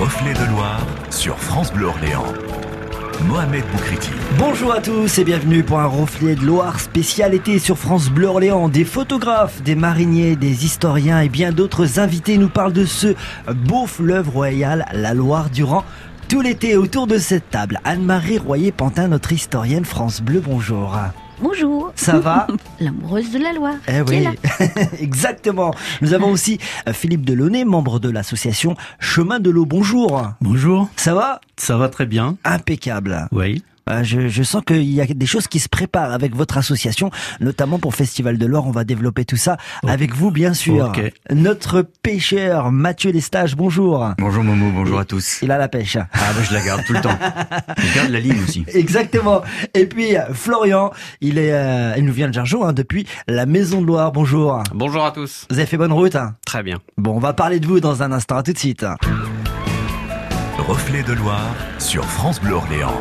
Reflet 0.00 0.32
de 0.32 0.50
Loire 0.50 0.80
sur 1.10 1.38
France 1.38 1.70
Bleu 1.70 1.86
Orléans. 1.86 2.24
Mohamed 3.26 3.62
Boukriti. 3.70 4.10
Bonjour 4.38 4.72
à 4.72 4.80
tous 4.80 5.18
et 5.18 5.24
bienvenue 5.24 5.62
pour 5.62 5.80
un 5.80 5.86
reflet 5.86 6.34
de 6.34 6.44
Loire 6.46 6.80
spécial 6.80 7.34
été 7.34 7.58
sur 7.58 7.76
France 7.76 8.08
Bleu 8.08 8.26
Orléans. 8.26 8.70
Des 8.70 8.86
photographes, 8.86 9.62
des 9.62 9.74
mariniers, 9.74 10.34
des 10.34 10.64
historiens 10.64 11.20
et 11.20 11.28
bien 11.28 11.52
d'autres 11.52 12.00
invités 12.00 12.38
nous 12.38 12.48
parlent 12.48 12.72
de 12.72 12.86
ce 12.86 13.14
beau 13.52 13.86
fleuve 13.86 14.30
royal, 14.30 14.86
la 14.94 15.12
Loire, 15.12 15.50
durant 15.50 15.84
tout 16.26 16.40
l'été 16.40 16.76
autour 16.76 17.06
de 17.06 17.18
cette 17.18 17.50
table. 17.50 17.78
Anne-Marie 17.84 18.38
Royer-Pantin, 18.38 19.08
notre 19.08 19.32
historienne 19.32 19.84
France 19.84 20.22
Bleu, 20.22 20.40
bonjour. 20.40 20.96
Bonjour. 21.42 21.92
Ça 21.96 22.18
va 22.20 22.46
L'amoureuse 22.80 23.32
de 23.32 23.38
la 23.38 23.52
Loire. 23.52 23.74
Eh 23.88 23.92
qui 23.92 23.98
est 23.98 24.02
oui, 24.02 24.24
là. 24.24 24.32
exactement. 25.00 25.74
Nous 26.00 26.14
avons 26.14 26.30
aussi 26.30 26.58
euh, 26.88 26.92
Philippe 26.92 27.24
Delaunay, 27.24 27.64
membre 27.64 27.98
de 27.98 28.08
l'association 28.08 28.76
Chemin 29.00 29.40
de 29.40 29.50
l'eau. 29.50 29.66
Bonjour. 29.66 30.22
Bonjour, 30.40 30.88
Ça 30.96 31.14
va? 31.14 31.40
Ça 31.56 31.76
va 31.76 31.88
très 31.88 32.06
bien. 32.06 32.36
Impeccable. 32.44 33.26
Oui. 33.32 33.62
Euh, 33.92 34.02
Je, 34.02 34.28
je 34.28 34.42
sens 34.42 34.62
qu'il 34.66 34.82
y 34.82 35.00
a 35.00 35.06
des 35.06 35.26
choses 35.26 35.46
qui 35.46 35.58
se 35.60 35.68
préparent 35.68 36.12
avec 36.12 36.34
votre 36.34 36.56
association, 36.58 37.10
notamment 37.40 37.78
pour 37.78 37.94
Festival 37.94 38.38
de 38.38 38.46
l'Or. 38.46 38.66
On 38.66 38.70
va 38.72 38.84
développer 38.84 39.24
tout 39.24 39.36
ça 39.36 39.56
avec 39.86 40.14
vous, 40.14 40.30
bien 40.30 40.54
sûr. 40.54 40.92
Notre 41.30 41.82
pêcheur, 42.02 42.72
Mathieu 42.72 43.12
Lestage, 43.12 43.56
bonjour. 43.56 44.08
Bonjour 44.18 44.42
Momo, 44.44 44.70
bonjour 44.72 44.98
à 44.98 45.04
tous. 45.04 45.38
Il 45.42 45.50
a 45.52 45.58
la 45.58 45.68
pêche. 45.68 45.96
Ah 45.96 46.06
bah 46.34 46.42
je 46.48 46.52
la 46.54 46.60
garde 46.64 46.82
tout 46.86 46.92
le 46.94 47.00
temps. 47.00 47.16
Je 47.78 47.94
garde 47.94 48.10
la 48.10 48.20
ligne 48.20 48.42
aussi. 48.42 48.64
Exactement. 48.68 49.42
Et 49.74 49.86
puis 49.86 50.14
Florian, 50.32 50.90
il 51.20 51.38
est, 51.38 51.52
euh, 51.52 51.94
il 51.96 52.04
nous 52.04 52.12
vient 52.12 52.28
de 52.28 52.34
Jargeau 52.34 52.64
hein, 52.64 52.72
depuis 52.72 53.06
la 53.28 53.46
Maison 53.46 53.80
de 53.80 53.86
Loire. 53.86 54.12
Bonjour. 54.12 54.62
Bonjour 54.74 55.04
à 55.04 55.10
tous. 55.12 55.46
Vous 55.50 55.58
avez 55.58 55.66
fait 55.66 55.76
bonne 55.76 55.92
route. 55.92 56.16
hein 56.16 56.34
Très 56.46 56.62
bien. 56.62 56.78
Bon, 56.96 57.16
on 57.16 57.18
va 57.20 57.32
parler 57.32 57.60
de 57.60 57.66
vous 57.66 57.80
dans 57.80 58.02
un 58.02 58.12
instant. 58.12 58.36
À 58.36 58.42
tout 58.42 58.52
de 58.52 58.58
suite. 58.58 58.84
Reflet 60.58 61.02
de 61.02 61.12
Loire 61.12 61.54
sur 61.78 62.04
France 62.04 62.40
Bleu 62.40 62.54
Orléans. 62.54 63.00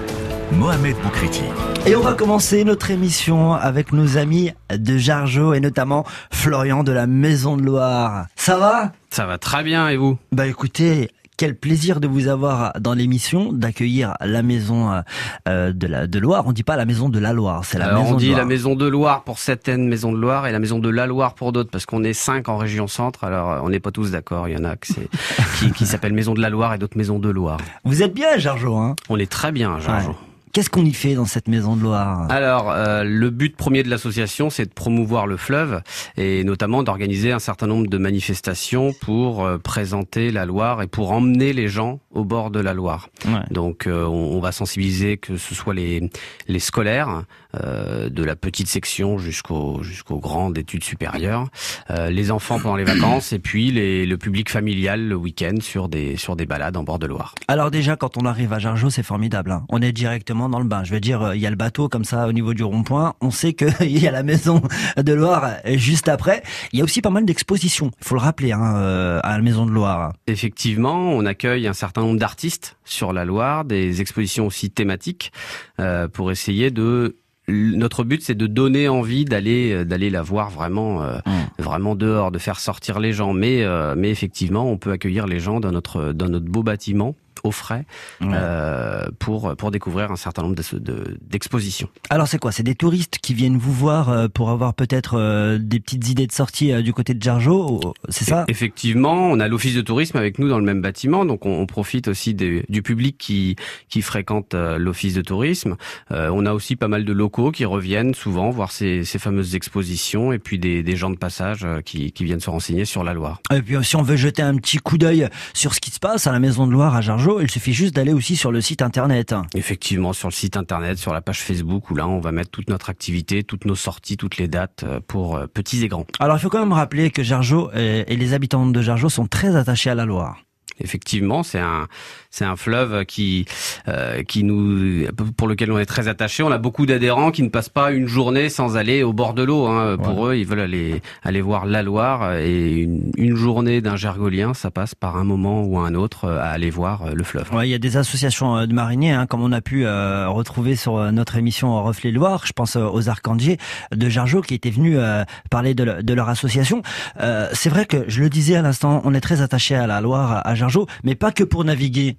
Mohamed 0.54 0.96
Boukriti. 1.02 1.44
Et 1.86 1.96
on 1.96 2.02
va 2.02 2.14
commencer 2.14 2.64
notre 2.64 2.92
émission 2.92 3.54
avec 3.54 3.94
nos 3.94 4.18
amis 4.18 4.52
de 4.76 4.98
Jargeau 4.98 5.54
et 5.54 5.60
notamment 5.60 6.06
Florian 6.32 6.84
de 6.84 6.92
la 6.92 7.08
Maison 7.08 7.58
de 7.58 7.64
Loire. 7.64 8.26
Ça 8.36 8.58
va? 8.58 8.92
Ça 9.10 9.26
va 9.26 9.38
très 9.38 9.64
bien 9.64 9.88
et 9.90 9.98
vous? 9.98 10.18
Bah 10.32 10.48
écoutez, 10.48 11.10
quel 11.38 11.56
plaisir 11.56 12.00
de 12.00 12.08
vous 12.08 12.28
avoir 12.28 12.74
dans 12.80 12.94
l'émission, 12.94 13.54
d'accueillir 13.54 14.14
la 14.20 14.44
maison 14.44 14.92
euh, 14.92 15.02
euh, 15.48 15.74
de 15.74 15.88
la 15.88 16.06
de 16.06 16.20
Loire. 16.20 16.44
On 16.46 16.52
dit 16.52 16.64
pas 16.64 16.76
la 16.76 16.86
maison 16.86 17.10
de 17.10 17.18
la 17.18 17.34
Loire, 17.34 17.64
c'est 17.66 17.80
la 17.80 17.86
Alors 17.86 18.04
maison 18.04 18.14
on 18.14 18.16
de 18.18 18.20
dit 18.20 18.28
Loire. 18.28 18.40
la 18.40 18.46
maison 18.46 18.76
de 18.76 18.88
Loire 18.88 19.24
pour 19.24 19.40
certaines 19.40 19.88
maisons 19.88 20.12
de 20.12 20.18
Loire 20.18 20.46
et 20.48 20.52
la 20.52 20.60
maison 20.60 20.80
de 20.80 20.90
la 20.90 21.08
Loire 21.08 21.34
pour 21.34 21.52
d'autres 21.54 21.72
parce 21.72 21.86
qu'on 21.86 22.04
est 22.04 22.14
cinq 22.14 22.50
en 22.50 22.58
région 22.58 22.88
centre. 22.88 23.24
Alors 23.24 23.52
euh, 23.52 23.60
on 23.64 23.70
n'est 23.70 23.80
pas 23.80 23.92
tous 23.92 24.12
d'accord. 24.12 24.48
Il 24.50 24.54
y 24.54 24.58
en 24.58 24.66
a 24.66 24.76
qui, 24.76 25.72
qui 25.72 25.86
s'appellent 25.86 26.14
maison 26.14 26.34
de 26.34 26.42
la 26.42 26.50
Loire 26.50 26.74
et 26.74 26.78
d'autres 26.78 26.98
maisons 26.98 27.20
de 27.20 27.30
Loire. 27.30 27.58
Vous 27.86 28.04
êtes 28.04 28.14
bien 28.14 28.28
à 28.36 28.38
Jargeau, 28.38 28.76
hein? 28.76 28.96
On 29.10 29.18
est 29.18 29.32
très 29.32 29.52
bien. 29.52 29.76
Ouais. 29.76 30.06
Qu'est-ce 30.54 30.70
qu'on 30.70 30.84
y 30.84 30.94
fait 30.94 31.16
dans 31.16 31.26
cette 31.26 31.48
maison 31.48 31.78
de 31.78 31.82
Loire 31.82 32.30
Alors, 32.30 32.72
euh, 32.72 33.04
le 33.04 33.30
but 33.30 33.56
premier 33.56 33.84
de 33.84 33.90
l'association, 33.90 34.50
c'est 34.50 34.66
de 34.66 34.74
promouvoir 34.74 35.26
le 35.26 35.38
fleuve 35.38 35.82
et 36.18 36.44
notamment 36.44 36.84
d'organiser 36.84 37.32
un 37.32 37.40
certain 37.40 37.68
nombre 37.68 37.88
de 37.88 37.98
manifestations 37.98 38.92
pour 39.02 39.46
euh, 39.46 39.58
présenter 39.58 40.30
la 40.30 40.46
Loire 40.46 40.82
et 40.82 40.88
pour 40.88 41.12
emmener 41.12 41.54
les 41.54 41.70
gens 41.70 42.02
au 42.12 42.26
bord 42.26 42.52
de 42.52 42.60
la 42.60 42.74
Loire. 42.74 43.10
Ouais. 43.26 43.40
Donc, 43.50 43.88
euh, 43.88 44.06
on, 44.06 44.36
on 44.36 44.40
va 44.42 44.52
sensibiliser 44.52 45.18
que 45.18 45.38
ce 45.38 45.56
soit 45.56 45.74
les, 45.74 46.10
les 46.48 46.60
scolaires, 46.60 47.24
euh, 47.56 48.10
de 48.10 48.24
la 48.24 48.36
petite 48.36 48.68
section 48.68 49.18
jusqu'au 49.18 49.84
jusqu'au 49.84 50.20
grand 50.20 50.50
d'études 50.50 50.84
supérieures, 50.84 51.48
euh, 51.90 52.10
les 52.10 52.32
enfants 52.32 52.60
pendant 52.60 52.76
les 52.76 52.84
vacances 52.84 53.34
et 53.34 53.40
puis 53.40 53.72
les, 53.72 54.06
le 54.06 54.18
public 54.18 54.50
familial 54.50 55.08
le 55.08 55.16
week-end 55.16 55.56
sur 55.62 55.90
des 55.90 56.18
sur 56.18 56.36
des 56.36 56.46
balades 56.46 56.78
en 56.78 56.84
bord 56.84 57.00
de 57.00 57.08
Loire. 57.08 57.36
Alors 57.48 57.72
déjà, 57.72 57.96
quand 57.96 58.18
on 58.18 58.26
arrive 58.26 58.54
à 58.54 58.60
Jargeau, 58.60 58.90
c'est 58.90 59.04
formidable. 59.04 59.52
hein. 59.52 59.66
On 59.70 59.82
est 59.82 59.92
directement 59.92 60.50
dans 60.50 60.60
le 60.60 60.66
bain. 60.66 60.84
Je 60.84 60.94
veux 60.94 61.00
dire, 61.00 61.22
euh, 61.22 61.36
il 61.36 61.42
y 61.42 61.48
a 61.48 61.50
le 61.50 61.56
bateau 61.56 61.90
comme 61.90 62.06
ça 62.06 62.28
au 62.28 62.32
niveau 62.32 62.54
du 62.54 62.64
rond-point. 62.64 63.14
On 63.22 63.32
sait 63.32 63.54
qu'il 63.54 63.72
y 64.02 64.08
a 64.08 64.12
la 64.12 64.24
maison 64.24 64.62
de 64.98 65.14
Loire 65.14 65.58
juste 65.66 66.08
après. 66.08 66.44
Il 66.74 66.80
y 66.80 66.82
a 66.82 66.86
aussi 66.86 67.02
pas 67.02 67.10
mal 67.10 67.26
d'expositions. 67.26 67.92
Il 68.02 68.08
faut 68.08 68.16
le 68.16 68.22
rappeler 68.22 68.52
hein, 68.52 68.76
euh, 68.76 69.20
à 69.24 69.36
la 69.38 69.44
maison 69.44 69.66
de 69.66 69.72
Loire. 69.72 70.14
Effectivement, 70.28 71.12
on 71.12 71.26
accueille 71.26 71.68
un 71.68 71.74
certain 71.74 72.02
nombre 72.02 72.20
d'artistes 72.20 72.78
sur 72.86 73.14
la 73.14 73.26
Loire, 73.26 73.66
des 73.66 74.02
expositions 74.02 74.48
aussi 74.48 74.70
thématiques 74.70 75.32
euh, 75.80 76.08
pour 76.08 76.32
essayer 76.32 76.72
de 76.72 77.18
notre 77.48 78.04
but 78.04 78.22
c'est 78.22 78.36
de 78.36 78.48
donner 78.48 78.88
envie 78.88 79.26
d'aller 79.26 79.72
euh, 79.74 79.84
d'aller 79.86 80.10
la 80.10 80.22
voir 80.22 80.50
vraiment 80.50 81.02
euh, 81.04 81.18
Mm. 81.26 81.62
vraiment 81.62 81.96
dehors, 81.96 82.32
de 82.32 82.40
faire 82.40 82.60
sortir 82.60 83.00
les 83.00 83.14
gens 83.14 83.34
mais 83.34 83.64
euh, 83.64 83.96
mais 83.98 84.10
effectivement, 84.10 84.70
on 84.70 84.78
peut 84.78 84.92
accueillir 84.92 85.28
les 85.28 85.40
gens 85.40 85.60
dans 85.60 85.72
notre 85.72 86.14
dans 86.14 86.30
notre 86.30 86.46
beau 86.46 86.64
bâtiment 86.64 87.16
au 87.44 87.52
frais 87.52 87.86
Ouais. 88.22 88.28
euh, 88.34 89.06
pour 89.20 89.56
pour 89.56 89.72
découvrir 89.72 90.12
un 90.12 90.16
certain 90.16 90.42
nombre 90.44 90.56
de- 90.56 90.80
de- 90.80 91.18
d'expositions. 91.22 91.90
Alors 92.10 92.28
c'est 92.28 92.38
quoi? 92.40 92.52
C'est 92.52 92.64
des 92.64 92.76
touristes 92.76 93.18
qui 93.22 93.34
viennent 93.34 93.58
vous 93.58 93.74
voir 93.74 94.10
euh, 94.10 94.28
pour 94.28 94.50
avoir 94.50 94.74
peut-être 94.74 95.16
euh, 95.18 95.58
des 95.60 95.80
petites 95.80 96.08
idées 96.10 96.28
de 96.28 96.32
sortie 96.32 96.82
du 96.84 96.94
côté 96.94 97.14
de 97.14 97.22
Jargeau 97.22 97.80
C'est 98.10 98.26
ça? 98.26 98.42
E- 98.44 98.46
Effectivement, 98.52 99.14
on 99.32 99.40
a 99.40 99.48
l'office 99.48 99.76
de 99.76 99.82
tourisme 99.82 100.18
avec 100.18 100.40
nous 100.40 100.48
dans 100.50 100.60
le 100.60 100.66
même 100.66 100.82
bâtiment, 100.82 101.26
donc 101.26 101.46
on, 101.46 101.60
on 101.60 101.66
profite 101.66 102.08
aussi 102.08 102.34
des- 102.34 102.64
du 102.70 102.82
public 102.82 103.18
qui 103.18 103.56
qui 103.90 104.02
fréquente 104.02 104.54
l'office 104.54 105.14
de 105.16 105.22
tourisme. 105.22 105.76
Euh, 106.12 106.30
on 106.34 106.46
a 106.46 106.54
aussi 106.54 106.76
pas 106.76 106.88
mal 106.88 107.06
de 107.06 107.14
locaux 107.14 107.52
qui 107.52 107.66
reviennent 107.66 108.14
souvent 108.14 108.50
voir 108.50 108.72
ces, 108.72 109.04
ces 109.04 109.20
fameuses 109.20 109.56
expositions 109.56 110.32
et 110.34 110.40
puis 110.40 110.60
des, 110.60 110.84
des 110.84 110.96
gens 110.96 111.10
de 111.10 111.18
passage 111.18 111.66
qui, 111.86 112.12
qui 112.12 112.24
viennent 112.26 112.40
se 112.40 112.50
renseigner 112.50 112.86
sur 112.86 113.04
la 113.04 113.14
Loire. 113.14 113.40
Et 113.54 113.62
puis 113.62 113.76
si 113.84 113.96
on 113.96 114.02
veut 114.04 114.16
jeter 114.16 114.42
un 114.42 114.56
petit 114.58 114.78
coup 114.78 114.98
d'œil 114.98 115.28
sur 115.54 115.74
ce 115.74 115.80
qui 115.80 115.92
se 115.92 116.00
passe 116.00 116.28
à 116.28 116.32
la 116.32 116.40
Maison 116.40 116.68
de 116.68 116.72
Loire 116.72 116.96
à 116.96 117.02
Jargeau, 117.02 117.31
il 117.40 117.50
suffit 117.50 117.74
juste 117.74 117.96
d'aller 117.96 118.14
aussi 118.14 118.36
sur 118.36 118.52
le 118.52 118.62
site 118.62 118.82
internet. 118.82 119.34
Effectivement, 119.56 120.14
sur 120.14 120.28
le 120.28 120.34
site 120.34 120.58
internet, 120.58 120.98
sur 120.98 121.14
la 121.14 121.22
page 121.22 121.42
Facebook, 121.42 121.90
où 121.90 121.96
là 121.96 122.08
on 122.08 122.20
va 122.20 122.32
mettre 122.32 122.50
toute 122.50 122.70
notre 122.70 122.90
activité, 122.90 123.44
toutes 123.44 123.66
nos 123.66 123.76
sorties, 123.76 124.18
toutes 124.18 124.38
les 124.38 124.48
dates 124.48 124.84
euh, 124.84 125.00
pour 125.06 125.38
euh, 125.38 125.48
petits 125.48 125.84
et 125.84 125.88
grands. 125.88 126.06
Alors 126.20 126.38
il 126.38 126.40
faut 126.40 126.50
quand 126.50 126.60
même 126.60 126.74
rappeler 126.74 127.12
que 127.12 127.24
Jargeau 127.24 127.72
et 127.74 128.16
les 128.16 128.34
habitants 128.34 128.66
de 128.66 128.82
Jargeau 128.82 129.10
sont 129.10 129.28
très 129.28 129.56
attachés 129.56 129.90
à 129.90 129.96
la 129.96 130.06
Loire. 130.06 130.38
Effectivement, 130.84 131.44
c'est 131.44 131.60
un 131.60 131.88
c'est 132.30 132.46
un 132.46 132.56
fleuve 132.56 133.06
qui 133.06 133.46
euh, 133.88 134.24
qui 134.24 134.44
nous 134.44 135.06
pour 135.38 135.48
lequel 135.48 135.72
on 135.72 135.78
est 135.80 135.86
très 135.86 136.08
attaché. 136.08 136.44
On 136.44 136.52
a 136.52 136.58
beaucoup 136.58 136.86
d'adhérents 136.86 137.32
qui 137.32 137.44
ne 137.44 137.50
passent 137.50 137.70
pas 137.70 137.92
une 137.92 138.08
journée 138.08 138.50
sans 138.50 138.78
aller 138.78 139.04
au 139.04 139.14
bord 139.14 139.34
de 139.34 139.44
l'eau. 139.44 139.68
Hein. 139.68 139.98
Pour 140.02 140.28
eux, 140.28 140.36
ils 140.36 140.46
veulent 140.46 140.60
aller 140.62 141.02
aller 141.24 141.42
voir 141.42 141.66
la 141.66 141.84
Loire 141.84 142.36
et 142.36 142.78
une, 142.82 143.12
une 143.18 143.36
journée 143.36 143.82
d'un 143.82 143.96
gergolien, 143.96 144.54
ça 144.54 144.72
passe 144.72 144.96
par 144.96 145.18
un 145.18 145.24
moment 145.24 145.64
ou 145.64 145.78
un 145.80 145.94
autre 145.96 146.26
euh, 146.26 146.40
à 146.40 146.46
aller 146.46 146.70
voir 146.70 147.04
euh, 147.04 147.12
le 147.14 147.24
fleuve. 147.24 147.54
Ouais, 147.54 147.68
il 147.68 147.72
y 147.72 147.76
a 147.76 147.80
des 147.80 147.98
associations 147.98 148.58
euh, 148.58 148.66
de 148.66 148.74
mariniers, 148.74 149.12
hein, 149.12 149.26
comme 149.26 149.42
on 149.42 149.52
a 149.52 149.62
pu 149.62 149.86
euh, 149.86 150.30
retrouver 150.30 150.76
sur 150.78 151.12
notre 151.12 151.36
émission 151.36 151.84
Reflet 151.84 152.12
Loire. 152.12 152.44
Je 152.46 152.54
pense 152.54 152.76
aux 152.78 153.10
Arcandiers 153.10 153.58
de 153.94 154.08
Jargeau 154.10 154.42
qui 154.42 154.54
étaient 154.54 154.70
venus 154.70 154.96
euh, 154.98 155.24
parler 155.50 155.74
de, 155.74 155.84
le- 155.84 156.04
de 156.04 156.14
leur 156.14 156.30
association. 156.30 156.82
Euh, 157.20 157.50
c'est 157.52 157.70
vrai 157.70 157.86
que 157.86 158.06
je 158.08 158.22
le 158.22 158.30
disais 158.30 158.56
à 158.56 158.62
l'instant, 158.62 159.02
on 159.04 159.14
est 159.14 159.20
très 159.20 159.42
attaché 159.42 159.76
à 159.76 159.86
la 159.88 160.00
Loire, 160.00 160.42
à 160.46 160.56
Jargeau, 160.56 160.71
mais 161.04 161.16
pas 161.16 161.32
que 161.32 161.44
pour 161.44 161.64
naviguer. 161.64 162.18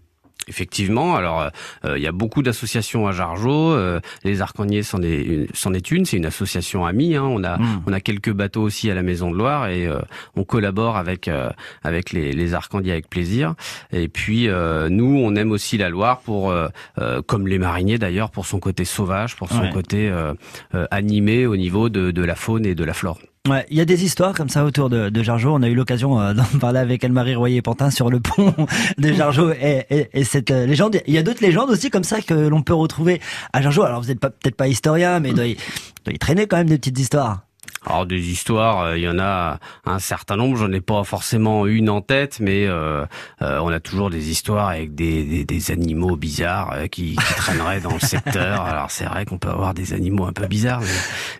Effectivement, 0.48 1.14
alors 1.14 1.50
euh, 1.84 1.96
il 1.96 2.02
y 2.02 2.06
a 2.08 2.10
beaucoup 2.10 2.42
d'associations 2.42 3.06
à 3.06 3.12
Jargeau. 3.12 3.74
euh, 3.74 4.00
les 4.24 4.40
Arcaniers 4.42 4.82
c'en 4.82 5.00
est 5.00 5.46
est 5.74 5.90
une. 5.92 6.04
C'est 6.04 6.16
une 6.16 6.26
association 6.26 6.84
amie. 6.84 7.14
Hein. 7.14 7.22
On 7.22 7.44
a 7.44 7.58
Mm. 7.58 7.82
on 7.86 7.92
a 7.92 8.00
quelques 8.00 8.32
bateaux 8.32 8.62
aussi 8.62 8.90
à 8.90 8.94
la 8.94 9.02
Maison 9.02 9.30
de 9.30 9.36
Loire 9.36 9.68
et 9.68 9.86
euh, 9.86 10.00
on 10.34 10.42
collabore 10.42 10.96
avec 10.96 11.28
euh, 11.28 11.50
avec 11.84 12.12
les, 12.12 12.32
les 12.32 12.54
Arcandiers 12.54 12.90
avec 12.90 13.08
plaisir. 13.08 13.54
Et 13.92 14.08
puis 14.08 14.48
euh, 14.48 14.88
nous, 14.88 15.16
on 15.22 15.36
aime 15.36 15.52
aussi 15.52 15.78
la 15.78 15.88
Loire 15.90 16.18
pour 16.22 16.50
euh, 16.50 16.66
euh, 16.98 17.22
comme 17.22 17.46
les 17.46 17.60
mariniers 17.60 17.98
d'ailleurs 17.98 18.30
pour 18.32 18.46
son 18.46 18.58
côté 18.58 18.84
sauvage, 18.84 19.36
pour 19.36 19.48
son 19.48 19.60
Ouais. 19.62 19.70
côté 19.70 20.08
euh, 20.08 20.34
euh, 20.74 20.86
animé 20.90 21.46
au 21.46 21.56
niveau 21.56 21.88
de, 21.88 22.10
de 22.10 22.24
la 22.24 22.34
faune 22.34 22.66
et 22.66 22.74
de 22.74 22.82
la 22.82 22.94
flore. 22.94 23.18
Ouais, 23.48 23.66
il 23.70 23.76
y 23.76 23.80
a 23.80 23.84
des 23.84 24.04
histoires 24.04 24.34
comme 24.34 24.48
ça 24.48 24.64
autour 24.64 24.88
de, 24.88 25.08
de 25.08 25.22
Jargeau. 25.24 25.52
On 25.52 25.62
a 25.62 25.68
eu 25.68 25.74
l'occasion 25.74 26.20
euh, 26.20 26.32
d'en 26.34 26.44
parler 26.60 26.78
avec 26.78 27.02
Anne-Marie 27.02 27.34
Royer-Pantin 27.34 27.90
sur 27.90 28.08
le 28.08 28.20
pont 28.20 28.54
de 28.98 29.12
Jargeau 29.12 29.50
et, 29.60 29.84
et, 29.90 30.08
et 30.12 30.22
cette 30.24 30.52
euh, 30.52 30.64
légende. 30.64 30.98
Il 31.08 31.14
y 31.14 31.18
a 31.18 31.24
d'autres 31.24 31.42
légendes 31.42 31.68
aussi 31.70 31.90
comme 31.90 32.04
ça 32.04 32.20
que 32.22 32.34
l'on 32.34 32.62
peut 32.62 32.74
retrouver 32.74 33.20
à 33.52 33.60
Jargeau. 33.60 33.82
Alors 33.82 34.00
vous 34.00 34.06
n'êtes 34.08 34.20
pas 34.20 34.30
peut-être 34.30 34.54
pas 34.54 34.68
historien, 34.68 35.18
mais 35.18 35.30
il 35.30 35.34
doit, 35.34 35.46
y- 35.46 35.56
doit 36.04 36.14
y 36.14 36.18
traîner 36.20 36.46
quand 36.46 36.56
même 36.56 36.68
des 36.68 36.78
petites 36.78 37.00
histoires. 37.00 37.40
Alors 37.84 38.06
des 38.06 38.30
histoires, 38.30 38.80
euh, 38.80 38.98
il 38.98 39.02
y 39.04 39.08
en 39.08 39.18
a 39.18 39.58
un 39.84 39.98
certain 39.98 40.36
nombre. 40.36 40.56
J'en 40.56 40.70
ai 40.72 40.80
pas 40.80 41.02
forcément 41.04 41.66
une 41.66 41.90
en 41.90 42.00
tête, 42.00 42.38
mais 42.40 42.66
euh, 42.66 43.04
euh, 43.42 43.58
on 43.60 43.68
a 43.68 43.80
toujours 43.80 44.08
des 44.10 44.30
histoires 44.30 44.68
avec 44.68 44.94
des, 44.94 45.24
des, 45.24 45.44
des 45.44 45.70
animaux 45.70 46.16
bizarres 46.16 46.72
euh, 46.74 46.86
qui, 46.86 47.16
qui 47.16 47.34
traîneraient 47.36 47.80
dans 47.80 47.94
le 47.94 48.00
secteur. 48.00 48.62
Alors 48.62 48.90
c'est 48.90 49.04
vrai 49.06 49.24
qu'on 49.24 49.38
peut 49.38 49.48
avoir 49.50 49.74
des 49.74 49.92
animaux 49.94 50.26
un 50.26 50.32
peu 50.32 50.46
bizarres, 50.46 50.80
mais, 50.80 50.86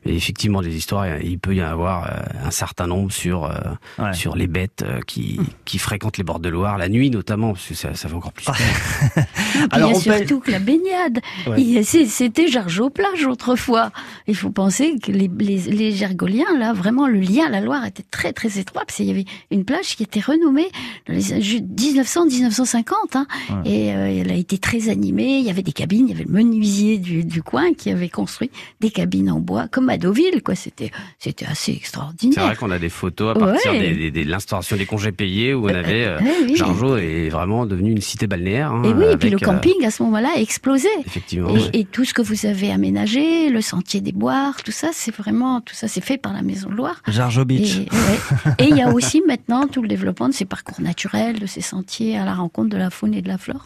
mais 0.07 0.15
effectivement 0.17 0.63
des 0.63 0.75
histoires, 0.77 1.07
il 1.21 1.39
peut 1.39 1.55
y 1.55 1.63
en 1.63 1.69
avoir 1.69 2.11
un 2.45 2.51
certain 2.51 2.87
nombre 2.87 3.13
sur 3.13 3.45
euh, 3.45 3.51
Ouais. 3.99 4.13
sur 4.15 4.37
les 4.37 4.47
bêtes 4.47 4.85
qui 5.07 5.39
qui 5.65 5.79
fréquentent 5.79 6.17
les 6.19 6.25
bords 6.25 6.41
de 6.41 6.49
Loire 6.49 6.79
la 6.79 6.89
nuit 6.89 7.11
notamment, 7.11 7.53
parce 7.53 7.67
que 7.69 7.75
ça, 7.75 7.95
ça 7.95 8.09
fait 8.09 8.15
encore 8.15 8.33
plus. 8.33 8.47
Alors, 9.71 9.91
il 9.91 9.93
y 9.93 10.09
on 10.09 10.13
a 10.13 10.15
peut- 10.15 10.19
surtout 10.27 10.41
que 10.41 10.51
la 10.51 10.59
baignade. 10.59 11.21
Ouais. 11.47 11.83
C'était 11.85 12.49
Jargeau 12.49 12.91
plage 12.91 13.25
autrefois. 13.27 13.91
Il 14.27 14.35
faut 14.37 14.51
penser 14.51 14.97
que 15.03 15.11
les, 15.13 15.31
les, 15.39 15.59
les 15.59 15.93
lien, 16.33 16.59
là, 16.59 16.73
vraiment, 16.73 17.07
le 17.07 17.21
lien 17.21 17.47
à 17.47 17.49
la 17.51 17.61
Loire 17.61 17.85
était 17.87 18.05
très, 18.11 18.33
très 18.33 18.59
étroit, 18.59 18.83
parce 18.87 18.97
qu'il 18.97 19.07
y 19.07 19.11
avait 19.11 19.25
une 19.51 19.65
plage 19.65 19.97
qui 19.97 20.03
était 20.03 20.21
renommée 20.21 20.69
dans 21.07 21.15
les 21.15 21.33
années 21.33 21.43
1900-1950, 21.43 22.93
hein, 23.15 23.27
et 23.65 23.93
euh, 23.95 24.21
elle 24.21 24.31
a 24.31 24.35
été 24.35 24.59
très 24.59 24.89
animée. 24.89 25.39
Il 25.39 25.45
y 25.45 25.51
avait 25.51 25.63
des 25.63 25.73
cabines, 25.73 26.07
il 26.09 26.13
y 26.13 26.15
avait 26.15 26.25
le 26.25 26.31
menuisier 26.33 26.99
du, 26.99 27.25
du 27.25 27.43
coin 27.43 27.73
qui 27.75 27.91
avait 27.91 28.09
construit 28.09 28.51
des 28.81 28.91
cabines 28.91 29.31
en 29.31 29.41
bois, 29.41 29.69
comme 29.69 29.89
à 29.91 29.99
Deauville, 29.99 30.43
quoi. 30.43 30.55
C'était, 30.55 30.91
c'était 31.19 31.47
assez 31.47 31.73
extraordinaire. 31.73 32.35
C'est 32.39 32.47
vrai 32.47 32.57
qu'on 32.57 32.71
a 32.71 32.79
des 32.79 32.89
photos 32.89 33.37
à 33.37 33.39
partir 33.39 33.73
Ouais. 33.73 33.95
des- 33.95 34.11
de 34.11 34.29
l'installation 34.31 34.77
des 34.77 34.87
congés 34.87 35.13
payés 35.13 35.55
où 35.55 35.65
on 35.67 35.69
avait 35.69 36.05
euh, 36.05 36.19
ouais, 36.21 36.35
oui. 36.47 36.57
Jargeau 36.57 36.97
est 36.97 37.29
vraiment 37.29 37.65
devenu 37.67 37.91
une 37.93 38.01
cité 38.01 38.27
balnéaire. 38.27 38.73
hein, 38.73 38.83
Et 38.85 38.93
oui, 38.93 39.05
et 39.13 39.17
puis 39.17 39.31
le 39.31 39.37
euh, 39.37 39.41
camping 39.41 39.85
à 39.85 39.91
ce 39.91 40.03
moment-là 40.03 40.31
a 40.37 40.41
explosé. 40.41 40.89
effectivement. 41.07 41.49
Et, 41.51 41.53
ouais. 41.59 41.71
et 41.73 41.85
tout 41.85 42.05
ce 42.05 42.13
que 42.15 42.23
vous 42.23 42.47
avez 42.47 42.71
aménagé, 42.71 43.49
le 43.51 43.61
sentier 43.61 44.01
des 44.01 44.13
Boires, 44.13 44.63
tout 44.63 44.73
ça, 44.73 44.91
c'est 44.93 45.15
vraiment, 45.15 45.61
tout 45.61 45.75
ça, 45.75 45.89
c'est 45.89 46.01
fait 46.05 46.19
par 46.23 46.33
la 46.33 46.43
Maison 46.43 46.71
de 46.71 46.75
Loire. 46.77 47.03
Jarjo 47.09 47.43
Et 47.43 47.45
Beach. 47.45 47.77
ouais. 47.79 48.55
Et 48.59 48.69
il 48.69 48.77
y 48.77 48.83
a 48.83 48.91
aussi 48.91 49.23
maintenant 49.27 49.67
tout 49.67 49.83
le 49.83 49.89
développement 49.89 50.29
de 50.29 50.35
ces 50.35 50.45
parcours 50.47 50.81
naturels, 50.81 51.39
de 51.39 51.47
ces 51.47 51.61
sentiers 51.61 52.17
à 52.19 52.25
la 52.25 52.35
rencontre 52.35 52.71
de 52.71 52.77
la 52.79 52.91
faune 52.91 53.13
et 53.15 53.21
de 53.23 53.29
la 53.29 53.39
flore. 53.39 53.65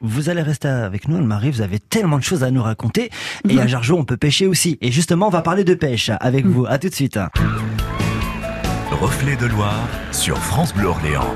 Vous 0.00 0.28
allez 0.28 0.42
rester 0.42 0.68
avec 0.68 1.08
nous, 1.08 1.16
Anne-Marie, 1.16 1.50
vous 1.50 1.60
avez 1.60 1.80
tellement 1.80 2.18
de 2.18 2.22
choses 2.22 2.44
à 2.44 2.50
nous 2.52 2.62
raconter. 2.62 3.10
Et 3.48 3.60
à 3.60 3.66
Jargeau, 3.66 3.96
on 3.98 4.04
peut 4.04 4.16
pêcher 4.16 4.46
aussi. 4.46 4.78
Et 4.80 4.92
justement, 4.92 5.26
on 5.26 5.30
va 5.30 5.42
parler 5.42 5.64
de 5.64 5.74
pêche 5.74 6.10
avec 6.20 6.46
vous. 6.46 6.66
À 6.66 6.78
tout 6.78 6.88
de 6.88 6.94
suite. 6.94 7.18
Reflet 8.92 9.36
de 9.36 9.46
Loire 9.46 9.88
sur 10.12 10.38
France 10.38 10.72
Bleu 10.72 10.86
Orléans. 10.86 11.34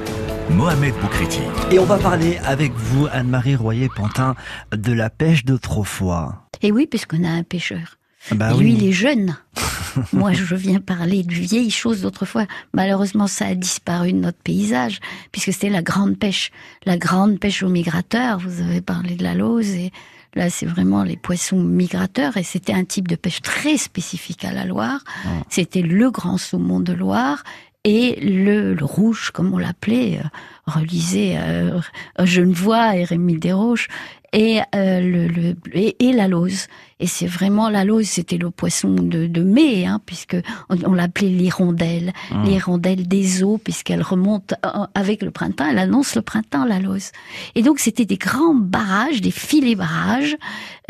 Mohamed 0.51 0.95
Boukriti. 1.01 1.41
Et 1.71 1.79
on 1.79 1.85
va 1.85 1.99
parler 1.99 2.39
avec 2.45 2.73
vous, 2.73 3.07
Anne-Marie 3.13 3.57
Royer-Pantin, 3.57 4.35
de 4.73 4.93
la 4.93 5.11
pêche 5.11 5.45
d'autrefois. 5.45 6.49
Et 6.63 6.71
oui, 6.73 6.87
puisqu'on 6.87 7.25
a 7.25 7.31
un 7.31 7.43
pêcheur. 7.43 7.97
Bah 8.31 8.53
Et 8.55 8.59
lui, 8.59 8.73
oui. 8.73 8.79
il 8.81 8.89
est 8.89 8.93
jeune. 8.93 9.37
Moi, 10.13 10.33
je 10.33 10.55
viens 10.55 10.81
parler 10.81 11.23
de 11.23 11.33
vieilles 11.33 11.71
choses 11.71 12.03
d'autrefois. 12.03 12.47
Malheureusement, 12.73 13.27
ça 13.27 13.47
a 13.47 13.55
disparu 13.55 14.13
de 14.13 14.19
notre 14.19 14.39
paysage, 14.39 15.01
puisque 15.33 15.53
c'était 15.53 15.69
la 15.69 15.83
grande 15.83 16.19
pêche. 16.19 16.51
La 16.87 16.97
grande 16.97 17.39
pêche 17.39 17.63
aux 17.63 17.69
migrateurs. 17.69 18.39
Vous 18.39 18.63
avez 18.63 18.81
parlé 18.81 19.17
de 19.17 19.23
la 19.25 19.35
lose 19.35 19.71
et 19.71 19.93
là, 20.35 20.49
c'est 20.51 20.67
vraiment 20.67 21.03
les 21.03 21.17
poissons 21.17 21.63
migrateurs 21.63 22.37
et 22.37 22.43
c'était 22.43 22.73
un 22.73 22.85
type 22.85 23.09
de 23.09 23.17
pêche 23.17 23.43
très 23.43 23.77
spécifique 23.77 24.45
à 24.45 24.53
la 24.53 24.65
Loire. 24.65 25.05
C'était 25.51 25.83
le 25.83 26.11
grand 26.11 26.39
saumon 26.39 26.81
de 26.81 26.93
Loire 26.93 27.43
et 27.85 28.17
le, 28.23 28.75
le 28.75 28.85
rouge, 28.85 29.31
comme 29.33 29.53
on 29.53 29.59
l'appelait, 29.59 30.21
euh, 30.21 30.29
relisez 30.67 31.37
euh, 31.37 31.81
Genevois 32.21 32.97
et 32.97 33.03
Rémy 33.03 33.39
Desroches, 33.39 33.89
et, 34.33 34.61
euh, 34.75 35.01
le, 35.01 35.29
le, 35.29 35.57
et, 35.73 36.09
et 36.09 36.13
la 36.13 36.29
lose. 36.29 36.67
Et 37.01 37.07
c'est 37.09 37.27
vraiment 37.27 37.69
la 37.69 37.85
lose, 37.85 38.07
c'était 38.09 38.39
le 38.39 38.51
poisson 38.51 38.95
de, 38.95 39.27
de 39.27 39.43
mai, 39.43 39.87
hein, 39.87 40.01
puisque 40.07 40.37
on, 40.69 40.77
on 40.85 40.95
l'appelait 40.95 41.29
l'hirondelle, 41.29 42.13
l'hirondelle 42.45 43.09
des 43.09 43.43
eaux, 43.43 43.59
puisqu'elle 43.59 44.03
remonte 44.03 44.55
euh, 44.65 44.87
avec 44.95 45.23
le 45.23 45.33
printemps, 45.33 45.67
elle 45.69 45.79
annonce 45.79 46.15
le 46.15 46.23
printemps, 46.23 46.65
la 46.65 46.79
lose. 46.79 47.11
Et 47.57 47.63
donc 47.63 47.81
c'était 47.81 48.05
des 48.05 48.19
grands 48.19 48.55
barrages, 48.55 49.21
des 49.21 49.33
filets 49.33 49.75
barrages, 49.75 50.37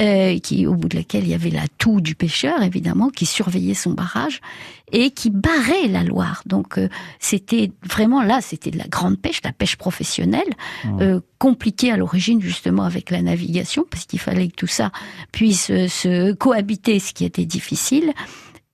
euh, 0.00 0.38
qui 0.38 0.66
au 0.66 0.74
bout 0.74 0.88
de 0.88 0.96
laquelle 0.96 1.24
il 1.24 1.30
y 1.30 1.34
avait 1.34 1.50
la 1.50 1.66
toux 1.78 2.00
du 2.02 2.14
pêcheur, 2.14 2.62
évidemment, 2.62 3.08
qui 3.08 3.24
surveillait 3.24 3.74
son 3.74 3.92
barrage 3.92 4.40
et 4.92 5.10
qui 5.10 5.30
barrait 5.30 5.88
la 5.88 6.02
Loire. 6.04 6.42
Donc 6.44 6.76
euh, 6.76 6.88
c'était 7.18 7.72
vraiment 7.88 8.22
là, 8.22 8.40
c'était 8.42 8.70
de 8.70 8.78
la 8.78 8.86
grande 8.86 9.18
pêche, 9.18 9.40
la 9.44 9.52
pêche 9.52 9.76
professionnelle, 9.76 10.50
euh, 11.00 11.20
compliquée 11.42 11.90
à 11.90 11.96
l'origine 11.96 12.40
justement 12.40 12.84
avec 12.84 13.10
la 13.10 13.20
navigation, 13.20 13.84
parce 13.90 14.04
qu'il 14.04 14.20
fallait 14.20 14.46
que 14.46 14.54
tout 14.54 14.68
ça 14.68 14.92
puisse 15.32 15.70
euh, 15.70 15.88
se 15.88 16.30
cohabiter, 16.34 17.00
ce 17.00 17.12
qui 17.12 17.24
était 17.24 17.46
difficile. 17.46 18.12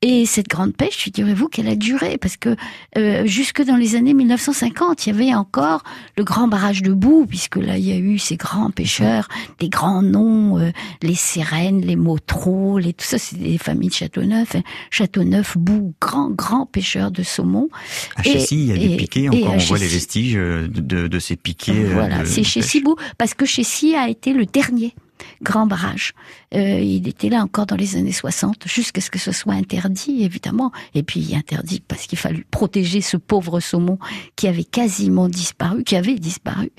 Et 0.00 0.26
cette 0.26 0.46
grande 0.46 0.76
pêche, 0.76 0.94
figurez-vous 0.96 1.48
qu'elle 1.48 1.66
a 1.66 1.74
duré, 1.74 2.18
parce 2.18 2.36
que 2.36 2.54
euh, 2.96 3.26
jusque 3.26 3.64
dans 3.64 3.74
les 3.74 3.96
années 3.96 4.14
1950, 4.14 5.04
il 5.06 5.08
y 5.10 5.12
avait 5.12 5.34
encore 5.34 5.82
le 6.16 6.22
grand 6.22 6.46
barrage 6.46 6.82
de 6.82 6.92
Boue, 6.92 7.26
puisque 7.28 7.56
là, 7.56 7.76
il 7.78 7.84
y 7.84 7.90
a 7.90 7.96
eu 7.96 8.16
ces 8.16 8.36
grands 8.36 8.70
pêcheurs, 8.70 9.26
des 9.58 9.68
grands 9.68 10.02
noms, 10.02 10.56
euh, 10.58 10.70
les 11.02 11.16
Sérènes, 11.16 11.80
les 11.80 11.96
Motreaux, 11.96 12.78
les, 12.78 12.92
tout 12.92 13.04
ça, 13.04 13.18
c'est 13.18 13.38
des 13.40 13.58
familles 13.58 13.88
de 13.88 13.94
Châteauneuf. 13.94 14.54
hein. 14.54 14.62
Châteauneuf, 14.92 15.58
Boue, 15.58 15.92
grand, 16.00 16.30
grand 16.30 16.66
pêcheur 16.66 17.10
de 17.10 17.24
saumon. 17.24 17.68
À 18.14 18.22
Chessy, 18.22 18.54
il 18.56 18.64
y 18.66 18.72
a 18.72 18.76
des 18.76 18.94
et- 18.94 18.96
piquets, 18.96 19.22
et 19.24 19.28
encore 19.30 19.54
on 19.54 19.58
voit 19.58 19.78
les 19.78 19.88
vestiges 19.88 20.36
euh, 20.36 20.68
de, 20.68 20.80
de, 20.80 21.08
de 21.08 21.18
ces 21.18 21.34
piquets. 21.34 21.72
euh, 21.72 21.90
Voilà, 21.92 22.24
c'est. 22.24 22.44
Cibou, 22.44 22.94
parce 23.18 23.34
que 23.34 23.46
Chessy 23.46 23.96
a 23.96 24.08
été 24.08 24.32
le 24.32 24.46
dernier 24.46 24.94
grand 25.42 25.66
barrage. 25.66 26.14
Euh, 26.54 26.80
il 26.80 27.06
était 27.08 27.28
là 27.28 27.42
encore 27.42 27.66
dans 27.66 27.76
les 27.76 27.96
années 27.96 28.12
60, 28.12 28.66
jusqu'à 28.66 29.00
ce 29.00 29.10
que 29.10 29.18
ce 29.18 29.32
soit 29.32 29.54
interdit, 29.54 30.22
évidemment. 30.22 30.72
Et 30.94 31.02
puis 31.02 31.34
interdit 31.34 31.82
parce 31.86 32.06
qu'il 32.06 32.18
fallait 32.18 32.44
protéger 32.50 33.00
ce 33.00 33.16
pauvre 33.16 33.60
saumon 33.60 33.98
qui 34.36 34.48
avait 34.48 34.64
quasiment 34.64 35.28
disparu, 35.28 35.84
qui 35.84 35.96
avait 35.96 36.16
disparu, 36.16 36.70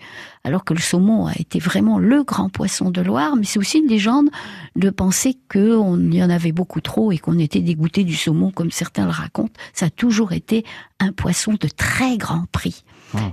alors 0.44 0.64
que 0.64 0.74
le 0.74 0.80
saumon 0.80 1.28
a 1.28 1.34
été 1.38 1.60
vraiment 1.60 2.00
le 2.00 2.24
grand 2.24 2.50
poisson 2.50 2.90
de 2.90 3.02
Loire. 3.02 3.36
Mais 3.36 3.46
c'est 3.46 3.60
aussi 3.60 3.80
une 3.80 3.88
légende 3.88 4.30
de 4.76 4.90
penser 4.90 5.38
qu'il 5.52 6.14
y 6.14 6.24
en 6.24 6.30
avait 6.30 6.52
beaucoup 6.52 6.82
trop 6.82 7.12
et 7.12 7.18
qu'on 7.18 7.40
était 7.40 7.62
dégoûté 7.62 8.04
du 8.04 8.16
saumon, 8.16 8.52
comme 8.52 8.72
certains 8.72 9.06
le 9.06 9.12
racontent. 9.12 9.54
Ça 9.74 9.88
a 9.88 9.90
toujours 9.90 10.34
été 10.34 10.66
un 11.00 11.12
poisson 11.12 11.54
de 11.54 11.68
très 11.68 12.18
grand 12.18 12.46
prix. 12.52 12.84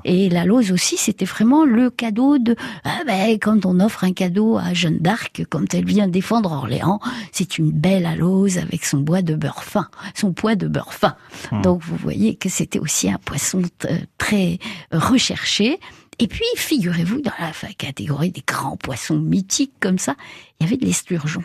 Et 0.05 0.29
la 0.29 0.45
lose 0.45 0.73
aussi, 0.73 0.97
c'était 0.97 1.25
vraiment 1.25 1.65
le 1.65 1.91
cadeau 1.91 2.39
de 2.39 2.57
ah 2.85 3.01
ben 3.07 3.39
quand 3.39 3.67
on 3.67 3.79
offre 3.81 4.05
un 4.05 4.13
cadeau 4.13 4.57
à 4.57 4.73
Jeanne 4.73 4.99
d'Arc 4.99 5.45
quand 5.51 5.75
elle 5.75 5.85
vient 5.85 6.09
défendre 6.09 6.51
Orléans, 6.53 7.01
c'est 7.33 7.59
une 7.59 7.71
belle 7.73 8.07
alose 8.07 8.59
avec 8.59 8.85
son 8.85 8.99
bois 8.99 9.23
de 9.23 9.35
beurre 9.35 9.65
fin, 9.65 9.89
son 10.15 10.33
poids 10.33 10.55
de 10.55 10.67
beurre 10.67 10.95
fin. 10.95 11.17
Donc 11.63 11.83
vous 11.83 11.97
voyez 11.97 12.37
que 12.37 12.49
c'était 12.49 12.79
aussi 12.79 13.11
un 13.11 13.19
poisson 13.19 13.63
t- 13.79 13.89
très 14.19 14.59
recherché. 14.93 15.79
Et 16.19 16.29
puis 16.29 16.45
figurez-vous 16.57 17.21
dans 17.21 17.33
la 17.39 17.53
catégorie 17.77 18.31
des 18.31 18.43
grands 18.47 18.79
poissons 18.79 19.19
mythiques 19.19 19.75
comme 19.81 19.99
ça, 19.99 20.15
il 20.59 20.65
y 20.65 20.67
avait 20.67 20.79
de 20.79 20.87
l'esturgeon. 20.87 21.45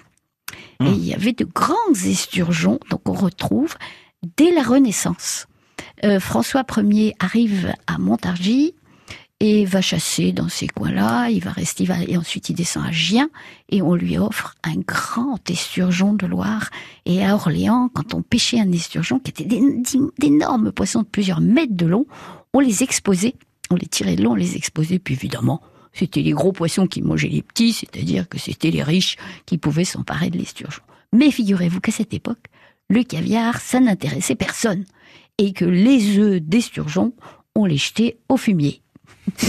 Et 0.81 0.89
il 0.89 1.05
y 1.05 1.13
avait 1.13 1.33
de 1.33 1.45
grands 1.45 1.75
esturgeons, 1.93 2.79
donc 2.89 3.01
on 3.07 3.13
retrouve 3.13 3.75
dès 4.37 4.51
la 4.51 4.63
Renaissance. 4.63 5.47
Euh, 6.03 6.19
François 6.19 6.65
Ier 6.77 7.13
arrive 7.19 7.73
à 7.87 7.97
Montargis 7.97 8.73
et 9.39 9.65
va 9.65 9.81
chasser 9.81 10.31
dans 10.33 10.49
ces 10.49 10.67
coins-là. 10.67 11.29
Il 11.29 11.43
va 11.43 11.51
rester, 11.51 11.83
il 11.83 11.87
va- 11.87 12.03
et 12.03 12.17
ensuite 12.17 12.49
il 12.49 12.53
descend 12.55 12.85
à 12.85 12.91
Gien 12.91 13.29
et 13.69 13.81
on 13.81 13.95
lui 13.95 14.17
offre 14.17 14.55
un 14.63 14.75
grand 14.77 15.37
esturgeon 15.49 16.13
de 16.13 16.25
Loire. 16.27 16.69
Et 17.05 17.23
à 17.25 17.35
Orléans, 17.35 17.89
quand 17.93 18.13
on 18.13 18.21
pêchait 18.21 18.59
un 18.59 18.71
esturgeon, 18.71 19.19
qui 19.19 19.31
était 19.31 19.45
d'é- 19.45 19.61
d'énormes 20.19 20.71
poissons 20.71 21.01
de 21.01 21.07
plusieurs 21.07 21.41
mètres 21.41 21.75
de 21.75 21.85
long, 21.85 22.05
on 22.53 22.59
les 22.59 22.83
exposait, 22.83 23.35
on 23.69 23.75
les 23.75 23.87
tirait 23.87 24.15
de 24.15 24.23
long, 24.23 24.31
on 24.31 24.35
les 24.35 24.55
exposait, 24.55 24.99
puis 24.99 25.13
évidemment, 25.15 25.61
c'était 25.93 26.21
les 26.21 26.31
gros 26.31 26.51
poissons 26.51 26.87
qui 26.87 27.01
mangeaient 27.01 27.27
les 27.29 27.41
petits, 27.41 27.73
c'est-à-dire 27.73 28.27
que 28.29 28.37
c'était 28.39 28.71
les 28.71 28.83
riches 28.83 29.17
qui 29.45 29.57
pouvaient 29.57 29.85
s'emparer 29.85 30.29
de 30.29 30.37
l'esturgeon. 30.37 30.81
Mais 31.13 31.31
figurez-vous 31.31 31.79
qu'à 31.79 31.91
cette 31.91 32.13
époque, 32.13 32.39
le 32.89 33.03
caviar, 33.03 33.59
ça 33.59 33.79
n'intéressait 33.79 34.35
personne. 34.35 34.85
Et 35.37 35.53
que 35.53 35.65
les 35.65 36.19
œufs 36.19 36.41
d'esturgeon, 36.41 37.13
on 37.55 37.65
les 37.65 37.77
jetait 37.77 38.17
au 38.29 38.37
fumier. 38.37 38.81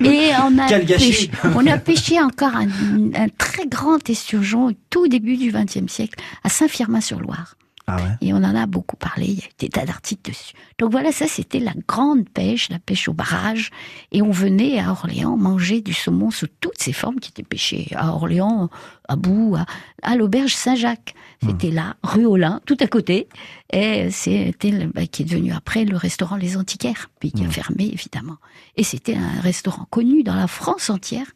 Et 0.00 0.30
on 0.42 0.56
a, 0.58 0.68
pêché, 0.68 1.30
on 1.54 1.66
a 1.66 1.78
pêché 1.78 2.20
encore 2.20 2.54
un, 2.54 2.68
un 3.14 3.28
très 3.28 3.66
grand 3.66 4.08
esturgeon 4.08 4.68
au 4.68 4.72
tout 4.88 5.08
début 5.08 5.36
du 5.36 5.52
XXe 5.52 5.92
siècle 5.92 6.18
à 6.42 6.48
Saint-Firmin-sur-Loire. 6.48 7.56
Ah 7.88 7.96
ouais? 7.96 8.02
Et 8.20 8.32
on 8.34 8.36
en 8.36 8.54
a 8.54 8.66
beaucoup 8.66 8.96
parlé, 8.96 9.26
il 9.26 9.38
y 9.38 9.42
a 9.42 9.46
eu 9.46 9.50
des 9.58 9.68
tas 9.70 9.86
d'articles 9.86 10.30
dessus. 10.30 10.52
Donc 10.78 10.92
voilà, 10.92 11.10
ça 11.10 11.26
c'était 11.26 11.58
la 11.58 11.72
grande 11.86 12.28
pêche, 12.28 12.68
la 12.68 12.78
pêche 12.78 13.08
au 13.08 13.14
barrage. 13.14 13.70
Et 14.12 14.20
on 14.20 14.30
venait 14.30 14.78
à 14.78 14.90
Orléans 14.90 15.36
manger 15.36 15.80
du 15.80 15.94
saumon 15.94 16.30
sous 16.30 16.48
toutes 16.60 16.80
ses 16.80 16.92
formes 16.92 17.18
qui 17.18 17.30
étaient 17.30 17.42
pêchées 17.42 17.88
à 17.96 18.12
Orléans, 18.12 18.68
à 19.08 19.16
Bout, 19.16 19.56
à, 19.56 19.64
à 20.02 20.16
l'auberge 20.16 20.54
Saint-Jacques. 20.54 21.14
C'était 21.44 21.70
là, 21.70 21.96
rue 22.02 22.26
Olin, 22.26 22.60
tout 22.66 22.76
à 22.80 22.86
côté. 22.86 23.28
Et 23.72 24.10
c'était, 24.10 24.86
bah, 24.86 25.06
qui 25.06 25.22
est 25.22 25.24
devenu 25.24 25.52
après 25.52 25.84
le 25.84 25.96
restaurant 25.96 26.36
Les 26.36 26.56
Antiquaires, 26.56 27.10
puis 27.20 27.32
qui 27.32 27.44
a 27.44 27.48
fermé 27.48 27.90
évidemment. 27.92 28.36
Et 28.76 28.82
c'était 28.82 29.16
un 29.16 29.40
restaurant 29.40 29.86
connu 29.88 30.22
dans 30.22 30.34
la 30.34 30.46
France 30.48 30.90
entière 30.90 31.26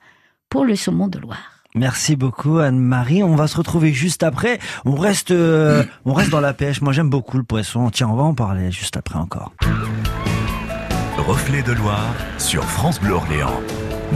pour 0.48 0.64
le 0.64 0.76
saumon 0.76 1.08
de 1.08 1.18
Loire. 1.18 1.61
Merci 1.74 2.16
beaucoup 2.16 2.58
Anne-Marie. 2.58 3.22
On 3.22 3.34
va 3.34 3.46
se 3.46 3.56
retrouver 3.56 3.92
juste 3.92 4.22
après. 4.22 4.58
On 4.84 4.94
reste, 4.94 5.30
euh, 5.30 5.84
on 6.04 6.12
reste 6.12 6.30
dans 6.30 6.40
la 6.40 6.52
pêche. 6.52 6.80
Moi 6.82 6.92
j'aime 6.92 7.08
beaucoup 7.08 7.38
le 7.38 7.44
poisson. 7.44 7.90
Tiens, 7.90 8.08
on 8.08 8.16
va 8.16 8.22
en 8.24 8.34
parler 8.34 8.70
juste 8.70 8.96
après 8.96 9.18
encore. 9.18 9.52
Reflet 11.16 11.62
de 11.62 11.72
Loire 11.72 12.14
sur 12.38 12.64
France 12.64 13.00
Bleu 13.00 13.12
Orléans. 13.12 13.60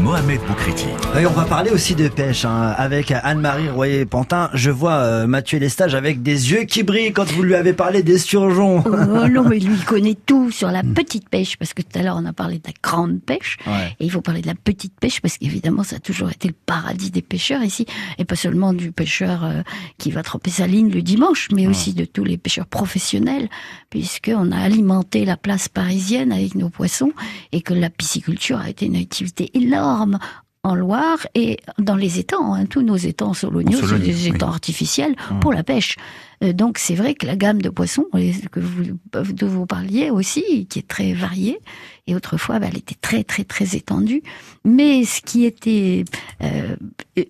Mohamed 0.02 0.40
Boukriti. 0.46 0.86
Et 1.18 1.26
on 1.26 1.32
va 1.32 1.44
parler 1.44 1.70
aussi 1.70 1.94
de 1.94 2.08
pêche 2.08 2.44
hein, 2.44 2.74
avec 2.76 3.10
Anne-Marie 3.10 3.70
Royer-Pantin. 3.70 4.50
Je 4.52 4.70
vois 4.70 4.92
euh, 4.94 5.26
Mathieu 5.26 5.58
Lestage 5.58 5.94
avec 5.94 6.22
des 6.22 6.52
yeux 6.52 6.64
qui 6.64 6.82
brillent 6.82 7.12
quand 7.12 7.24
vous 7.32 7.42
lui 7.42 7.54
avez 7.54 7.72
parlé 7.72 8.02
des 8.02 8.18
surgeons. 8.18 8.84
Oh 8.86 9.28
non, 9.28 9.44
mais 9.48 9.58
lui 9.58 9.74
il 9.74 9.84
connaît 9.86 10.14
tout 10.26 10.50
sur 10.50 10.70
la 10.70 10.82
petite 10.82 11.28
pêche 11.28 11.56
parce 11.56 11.72
que 11.74 11.82
tout 11.82 11.98
à 11.98 12.02
l'heure 12.02 12.16
on 12.20 12.26
a 12.26 12.32
parlé 12.32 12.58
de 12.58 12.62
la 12.66 12.72
grande 12.82 13.20
pêche 13.22 13.56
Ouais. 13.66 13.96
et 13.98 14.04
il 14.04 14.10
faut 14.10 14.20
parler 14.20 14.42
de 14.42 14.46
la 14.46 14.54
petite 14.54 14.92
pêche 15.00 15.20
parce 15.20 15.38
qu'évidemment 15.38 15.82
ça 15.82 15.96
a 15.96 15.98
toujours 15.98 16.30
été 16.30 16.48
le 16.48 16.54
paradis 16.66 17.10
des 17.10 17.22
pêcheurs 17.22 17.62
ici 17.62 17.86
et 18.18 18.24
pas 18.24 18.36
seulement 18.36 18.72
du 18.74 18.92
pêcheur 18.92 19.44
euh, 19.44 19.62
qui 19.98 20.10
va 20.10 20.22
tremper 20.22 20.50
sa 20.50 20.66
ligne 20.66 20.90
le 20.90 21.02
dimanche, 21.02 21.48
mais 21.52 21.66
aussi 21.66 21.94
de 21.94 22.04
tous 22.04 22.24
les 22.24 22.36
pêcheurs 22.36 22.66
professionnels 22.66 23.48
puisque 23.90 24.30
on 24.34 24.52
a 24.52 24.58
alimenté 24.58 25.24
la 25.24 25.36
place 25.36 25.68
parisienne 25.68 26.32
avec 26.32 26.54
nos 26.54 26.68
poissons 26.68 27.12
et 27.52 27.62
que 27.62 27.72
la 27.74 27.88
pisciculture 27.90 28.58
a 28.58 28.68
été 28.68 28.86
une 28.86 28.96
activité 28.96 29.50
énorme 29.54 29.85
en 30.66 30.74
Loire 30.74 31.18
et 31.36 31.58
dans 31.78 31.94
les 31.94 32.18
étangs, 32.18 32.54
hein, 32.54 32.66
tous 32.66 32.82
nos 32.82 32.96
étangs 32.96 33.34
soloniaux, 33.34 33.78
c'est 33.86 34.00
des 34.00 34.12
oui. 34.12 34.32
étangs 34.34 34.48
artificiels 34.48 35.14
pour 35.40 35.52
la 35.52 35.62
pêche. 35.62 35.96
Euh, 36.42 36.52
donc 36.52 36.78
c'est 36.78 36.94
vrai 36.94 37.14
que 37.14 37.26
la 37.26 37.36
gamme 37.36 37.62
de 37.62 37.70
poissons 37.70 38.04
les- 38.14 38.32
que 38.50 38.60
vous, 38.60 38.84
dont 39.12 39.46
vous 39.48 39.66
parliez 39.66 40.10
aussi, 40.10 40.66
qui 40.66 40.78
est 40.80 40.88
très 40.88 41.12
variée, 41.14 41.58
et 42.06 42.14
autrefois 42.14 42.58
bah, 42.58 42.66
elle 42.70 42.78
était 42.78 42.94
très 43.00 43.24
très 43.24 43.44
très 43.44 43.74
étendue. 43.76 44.22
Mais 44.64 45.04
ce 45.04 45.20
qui 45.22 45.44
était 45.46 46.04
euh, 46.42 46.76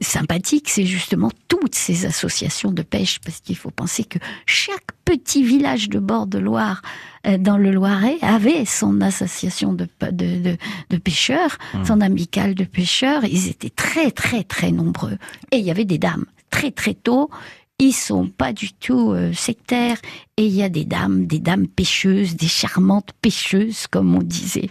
sympathique, 0.00 0.68
c'est 0.68 0.84
justement 0.86 1.30
toutes 1.48 1.74
ces 1.74 2.04
associations 2.06 2.72
de 2.72 2.82
pêche, 2.82 3.20
parce 3.24 3.40
qu'il 3.40 3.56
faut 3.56 3.70
penser 3.70 4.04
que 4.04 4.18
chaque 4.46 4.88
petit 5.04 5.44
village 5.44 5.88
de 5.88 5.98
bord 6.00 6.26
de 6.26 6.38
Loire 6.38 6.82
euh, 7.26 7.38
dans 7.38 7.58
le 7.58 7.70
Loiret 7.70 8.18
avait 8.22 8.64
son 8.64 9.00
association 9.00 9.72
de, 9.72 9.86
de, 10.00 10.10
de, 10.40 10.56
de 10.90 10.96
pêcheurs, 10.96 11.58
son 11.84 12.00
amicale 12.00 12.54
de 12.54 12.64
pêcheurs. 12.64 13.24
Ils 13.24 13.48
étaient 13.48 13.70
très 13.70 14.10
très 14.10 14.42
très 14.42 14.72
nombreux. 14.72 15.16
Et 15.52 15.58
il 15.58 15.64
y 15.64 15.70
avait 15.70 15.84
des 15.84 15.98
dames. 15.98 16.24
Très 16.50 16.70
très 16.70 16.94
tôt, 16.94 17.30
ils 17.78 17.92
sont 17.92 18.28
pas 18.28 18.52
du 18.52 18.72
tout 18.72 19.12
euh, 19.12 19.32
sectaires. 19.32 19.98
Et 20.36 20.46
il 20.46 20.52
y 20.52 20.62
a 20.62 20.68
des 20.68 20.84
dames, 20.84 21.26
des 21.26 21.38
dames 21.38 21.66
pêcheuses, 21.66 22.36
des 22.36 22.48
charmantes 22.48 23.12
pêcheuses, 23.20 23.86
comme 23.86 24.14
on 24.14 24.22
disait. 24.22 24.68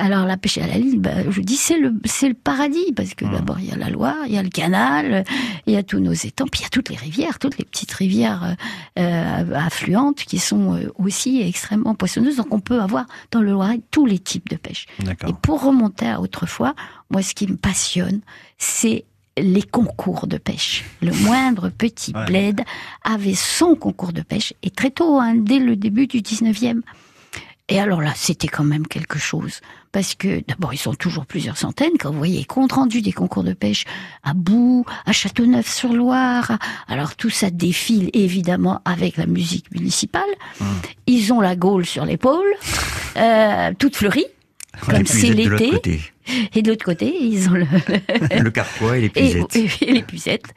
Alors 0.00 0.26
la 0.26 0.36
pêche 0.36 0.58
à 0.58 0.66
la 0.68 0.78
ligne, 0.78 1.00
bah, 1.00 1.28
je 1.28 1.40
dis 1.40 1.56
c'est 1.56 1.76
le 1.76 1.92
c'est 2.04 2.28
le 2.28 2.34
paradis 2.34 2.92
parce 2.94 3.14
que 3.14 3.24
d'abord 3.24 3.58
il 3.58 3.68
y 3.68 3.72
a 3.72 3.76
la 3.76 3.90
Loire, 3.90 4.14
il 4.28 4.32
y 4.32 4.38
a 4.38 4.42
le 4.44 4.48
canal, 4.48 5.24
il 5.66 5.72
y 5.72 5.76
a 5.76 5.82
tous 5.82 5.98
nos 5.98 6.12
étangs, 6.12 6.46
puis 6.46 6.60
il 6.60 6.62
y 6.62 6.66
a 6.66 6.68
toutes 6.68 6.88
les 6.88 6.96
rivières, 6.96 7.40
toutes 7.40 7.58
les 7.58 7.64
petites 7.64 7.90
rivières 7.90 8.56
euh, 8.96 9.02
euh, 9.02 9.54
affluentes 9.56 10.22
qui 10.22 10.38
sont 10.38 10.78
aussi 10.98 11.42
extrêmement 11.42 11.96
poissonneuses. 11.96 12.36
Donc 12.36 12.54
on 12.54 12.60
peut 12.60 12.80
avoir 12.80 13.06
dans 13.32 13.40
le 13.40 13.50
Loiret 13.50 13.80
tous 13.90 14.06
les 14.06 14.20
types 14.20 14.48
de 14.48 14.56
pêche. 14.56 14.86
Et 15.26 15.32
pour 15.42 15.64
remonter 15.64 16.08
à 16.08 16.20
autrefois, 16.20 16.76
moi, 17.10 17.22
ce 17.22 17.34
qui 17.34 17.48
me 17.48 17.56
passionne, 17.56 18.20
c'est 18.56 19.04
les 19.42 19.62
concours 19.62 20.26
de 20.26 20.36
pêche. 20.38 20.84
Le 21.02 21.12
moindre 21.12 21.68
petit 21.70 22.12
Ouais. 22.14 22.26
bled 22.26 22.60
avait 23.04 23.34
son 23.34 23.74
concours 23.74 24.12
de 24.12 24.22
pêche, 24.22 24.52
et 24.62 24.70
très 24.70 24.90
tôt, 24.90 25.18
hein, 25.20 25.34
dès 25.36 25.58
le 25.58 25.76
début 25.76 26.06
du 26.06 26.20
19e. 26.20 26.80
Et 27.70 27.78
alors 27.78 28.00
là, 28.00 28.12
c'était 28.16 28.48
quand 28.48 28.64
même 28.64 28.86
quelque 28.86 29.18
chose. 29.18 29.60
Parce 29.92 30.14
que, 30.14 30.42
d'abord, 30.48 30.72
ils 30.72 30.78
sont 30.78 30.94
toujours 30.94 31.26
plusieurs 31.26 31.58
centaines. 31.58 31.92
Quand 32.00 32.10
vous 32.10 32.16
voyez, 32.18 32.44
compte 32.46 32.72
rendu 32.72 33.02
des 33.02 33.12
concours 33.12 33.44
de 33.44 33.52
pêche 33.52 33.84
à 34.22 34.32
Bout, 34.32 34.86
à 35.04 35.12
Châteauneuf-sur-Loire. 35.12 36.58
Alors 36.88 37.14
tout 37.16 37.30
ça 37.30 37.50
défile, 37.50 38.10
évidemment, 38.14 38.80
avec 38.84 39.16
la 39.18 39.26
musique 39.26 39.70
municipale. 39.72 40.22
Ils 41.06 41.32
ont 41.32 41.40
la 41.40 41.56
gaule 41.56 41.84
sur 41.86 42.04
l'épaule, 42.06 42.46
euh, 43.16 43.72
toute 43.78 43.96
fleurie. 43.96 44.26
Comme 44.86 45.06
c'est 45.06 45.30
l'été. 45.34 46.00
Et 46.54 46.62
de 46.62 46.70
l'autre 46.70 46.84
côté, 46.84 47.14
ils 47.20 47.48
ont 47.48 47.52
le, 47.54 47.66
le 48.42 48.50
carquois 48.50 48.98
et 48.98 49.00
les 49.02 49.06
et, 49.14 49.44
puisettes. 49.44 49.82
et 49.82 49.92
les 49.92 50.02
pucettes. 50.02 50.54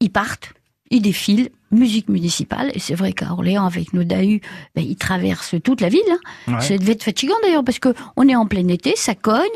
Ils 0.00 0.10
partent, 0.10 0.52
ils 0.90 1.02
défilent, 1.02 1.50
musique 1.70 2.08
municipale. 2.08 2.70
Et 2.74 2.78
c'est 2.78 2.94
vrai 2.94 3.12
qu'à 3.12 3.32
Orléans, 3.32 3.64
avec 3.66 3.92
nos 3.92 4.02
DAU, 4.04 4.40
ben, 4.74 4.82
ils 4.84 4.96
traversent 4.96 5.54
toute 5.62 5.80
la 5.80 5.88
ville. 5.88 6.00
hein. 6.48 6.54
Ouais. 6.54 6.60
Ça 6.60 6.76
devait 6.78 6.92
être 6.92 7.04
fatigant 7.04 7.34
d'ailleurs, 7.42 7.64
parce 7.64 7.78
que 7.78 7.94
on 8.16 8.28
est 8.28 8.36
en 8.36 8.46
plein 8.46 8.66
été, 8.68 8.94
ça 8.96 9.14
cogne. 9.14 9.46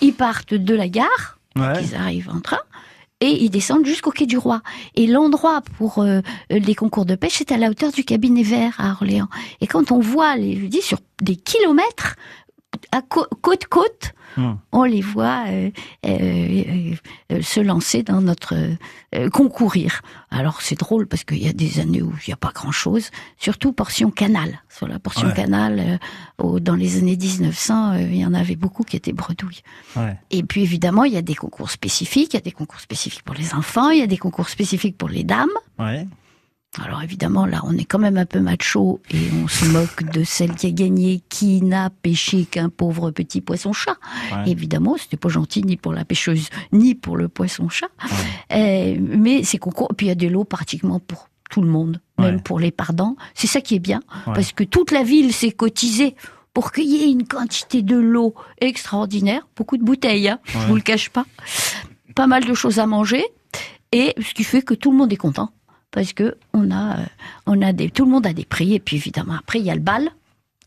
Ils 0.00 0.12
partent 0.14 0.54
de 0.54 0.74
la 0.74 0.88
gare, 0.88 1.38
Ouais. 1.56 1.82
ils 1.82 1.94
arrivent 1.94 2.30
en 2.30 2.40
train. 2.40 2.60
Et 3.20 3.44
ils 3.44 3.48
descendent 3.48 3.86
jusqu'au 3.86 4.10
quai 4.10 4.26
du 4.26 4.36
Roi. 4.36 4.60
Et 4.96 5.06
l'endroit 5.06 5.62
pour 5.78 6.00
euh, 6.00 6.20
les 6.50 6.74
concours 6.74 7.06
de 7.06 7.14
pêche, 7.14 7.34
c'est 7.38 7.52
à 7.52 7.56
la 7.56 7.70
hauteur 7.70 7.90
du 7.92 8.04
cabinet 8.04 8.42
vert 8.42 8.74
à 8.78 8.90
Orléans. 8.92 9.28
Et 9.62 9.66
quand 9.66 9.92
on 9.92 10.00
voit, 10.00 10.36
les, 10.36 10.60
je 10.60 10.66
dis, 10.66 10.82
sur 10.82 10.98
des 11.22 11.36
kilomètres, 11.36 12.16
à 12.92 13.02
côte 13.02 13.66
côte, 13.66 14.12
Hmm. 14.36 14.54
on 14.72 14.82
les 14.82 15.00
voit 15.00 15.44
euh, 15.46 15.70
euh, 16.04 16.94
euh, 17.30 17.40
se 17.40 17.60
lancer 17.60 18.02
dans 18.02 18.20
notre 18.20 18.56
concourir. 19.32 20.02
Alors 20.30 20.60
c'est 20.60 20.76
drôle 20.78 21.06
parce 21.06 21.22
qu'il 21.22 21.40
y 21.40 21.46
a 21.48 21.52
des 21.52 21.78
années 21.78 22.02
où 22.02 22.10
il 22.26 22.30
n'y 22.30 22.32
a 22.34 22.36
pas 22.36 22.50
grand-chose, 22.52 23.10
surtout 23.38 23.72
portion 23.72 24.10
canal. 24.10 24.60
Sur 24.68 24.88
la 24.88 24.98
portion 24.98 25.28
Ouais. 25.28 25.34
canal, 25.34 26.00
au- 26.38 26.58
dans 26.58 26.74
les 26.74 26.96
années 26.98 27.16
1900, 27.16 27.92
euh, 27.92 28.00
il 28.00 28.16
y 28.16 28.26
en 28.26 28.34
avait 28.34 28.56
beaucoup 28.56 28.82
qui 28.82 28.96
étaient 28.96 29.12
bredouilles. 29.12 29.62
Ouais. 29.94 30.16
Et 30.32 30.42
puis 30.42 30.62
évidemment, 30.62 31.04
il 31.04 31.12
y 31.12 31.16
a 31.16 31.22
des 31.22 31.36
concours 31.36 31.70
spécifiques, 31.70 32.34
il 32.34 32.36
y 32.36 32.38
a 32.38 32.42
des 32.42 32.50
concours 32.50 32.80
spécifiques 32.80 33.22
pour 33.22 33.36
les 33.36 33.54
enfants, 33.54 33.90
il 33.90 34.00
y 34.00 34.02
a 34.02 34.08
des 34.08 34.18
concours 34.18 34.48
spécifiques 34.48 34.98
pour 34.98 35.08
les 35.10 35.22
dames. 35.22 35.46
Ouais. 35.78 36.08
Alors 36.82 37.02
évidemment, 37.02 37.46
là, 37.46 37.60
on 37.64 37.76
est 37.76 37.84
quand 37.84 37.98
même 38.00 38.16
un 38.16 38.26
peu 38.26 38.40
macho 38.40 39.00
et 39.12 39.18
on 39.42 39.46
se 39.48 39.64
moque 39.66 40.02
de 40.12 40.24
celle 40.24 40.54
qui 40.54 40.66
a 40.66 40.70
gagné, 40.70 41.22
qui 41.28 41.62
n'a 41.62 41.90
pêché 41.90 42.44
qu'un 42.46 42.68
pauvre 42.68 43.10
petit 43.12 43.40
poisson-chat. 43.40 43.96
Ouais. 44.32 44.50
Évidemment, 44.50 44.96
c'était 44.98 45.16
pas 45.16 45.28
gentil 45.28 45.62
ni 45.62 45.76
pour 45.76 45.92
la 45.92 46.04
pêcheuse, 46.04 46.48
ni 46.72 46.94
pour 46.94 47.16
le 47.16 47.28
poisson-chat. 47.28 47.86
Euh, 48.52 48.96
mais 49.00 49.44
ces 49.44 49.58
concours, 49.58 49.88
puis 49.96 50.06
il 50.06 50.08
y 50.08 50.12
a 50.12 50.16
des 50.16 50.28
lots 50.28 50.44
pratiquement 50.44 50.98
pour 51.00 51.28
tout 51.50 51.62
le 51.62 51.68
monde, 51.68 52.00
même 52.18 52.36
Ouais. 52.36 52.42
pour 52.42 52.58
les 52.58 52.72
pardons. 52.72 53.16
C'est 53.34 53.46
ça 53.46 53.60
qui 53.60 53.76
est 53.76 53.80
bien, 53.80 54.00
parce 54.24 54.52
que 54.52 54.64
toute 54.64 54.90
la 54.90 55.04
ville 55.04 55.32
s'est 55.32 55.52
cotisée 55.52 56.16
pour 56.52 56.72
qu'il 56.72 56.84
y 56.86 57.04
ait 57.04 57.10
une 57.10 57.26
quantité 57.26 57.82
de 57.82 57.96
l'eau 57.96 58.34
extraordinaire, 58.60 59.46
beaucoup 59.56 59.76
de 59.76 59.84
bouteilles, 59.84 60.28
hein, 60.28 60.38
je 60.46 60.58
vous 60.58 60.74
le 60.74 60.80
cache 60.80 61.10
pas, 61.10 61.26
pas 62.16 62.26
mal 62.26 62.44
de 62.44 62.54
choses 62.54 62.78
à 62.80 62.86
manger, 62.86 63.24
et 63.92 64.14
ce 64.20 64.34
qui 64.34 64.42
fait 64.42 64.62
que 64.62 64.74
tout 64.74 64.90
le 64.90 64.96
monde 64.96 65.12
est 65.12 65.16
content, 65.16 65.50
parce 65.94 66.12
que 66.12 66.36
on 66.52 66.70
a, 66.70 66.98
euh, 66.98 67.04
on 67.46 67.62
a 67.62 67.72
des, 67.72 67.88
tout 67.88 68.04
le 68.04 68.10
monde 68.10 68.26
a 68.26 68.32
des 68.32 68.44
prix, 68.44 68.74
et 68.74 68.80
puis 68.80 68.96
évidemment 68.96 69.36
après 69.38 69.60
il 69.60 69.64
y 69.64 69.70
a 69.70 69.74
le 69.74 69.80
bal 69.80 70.10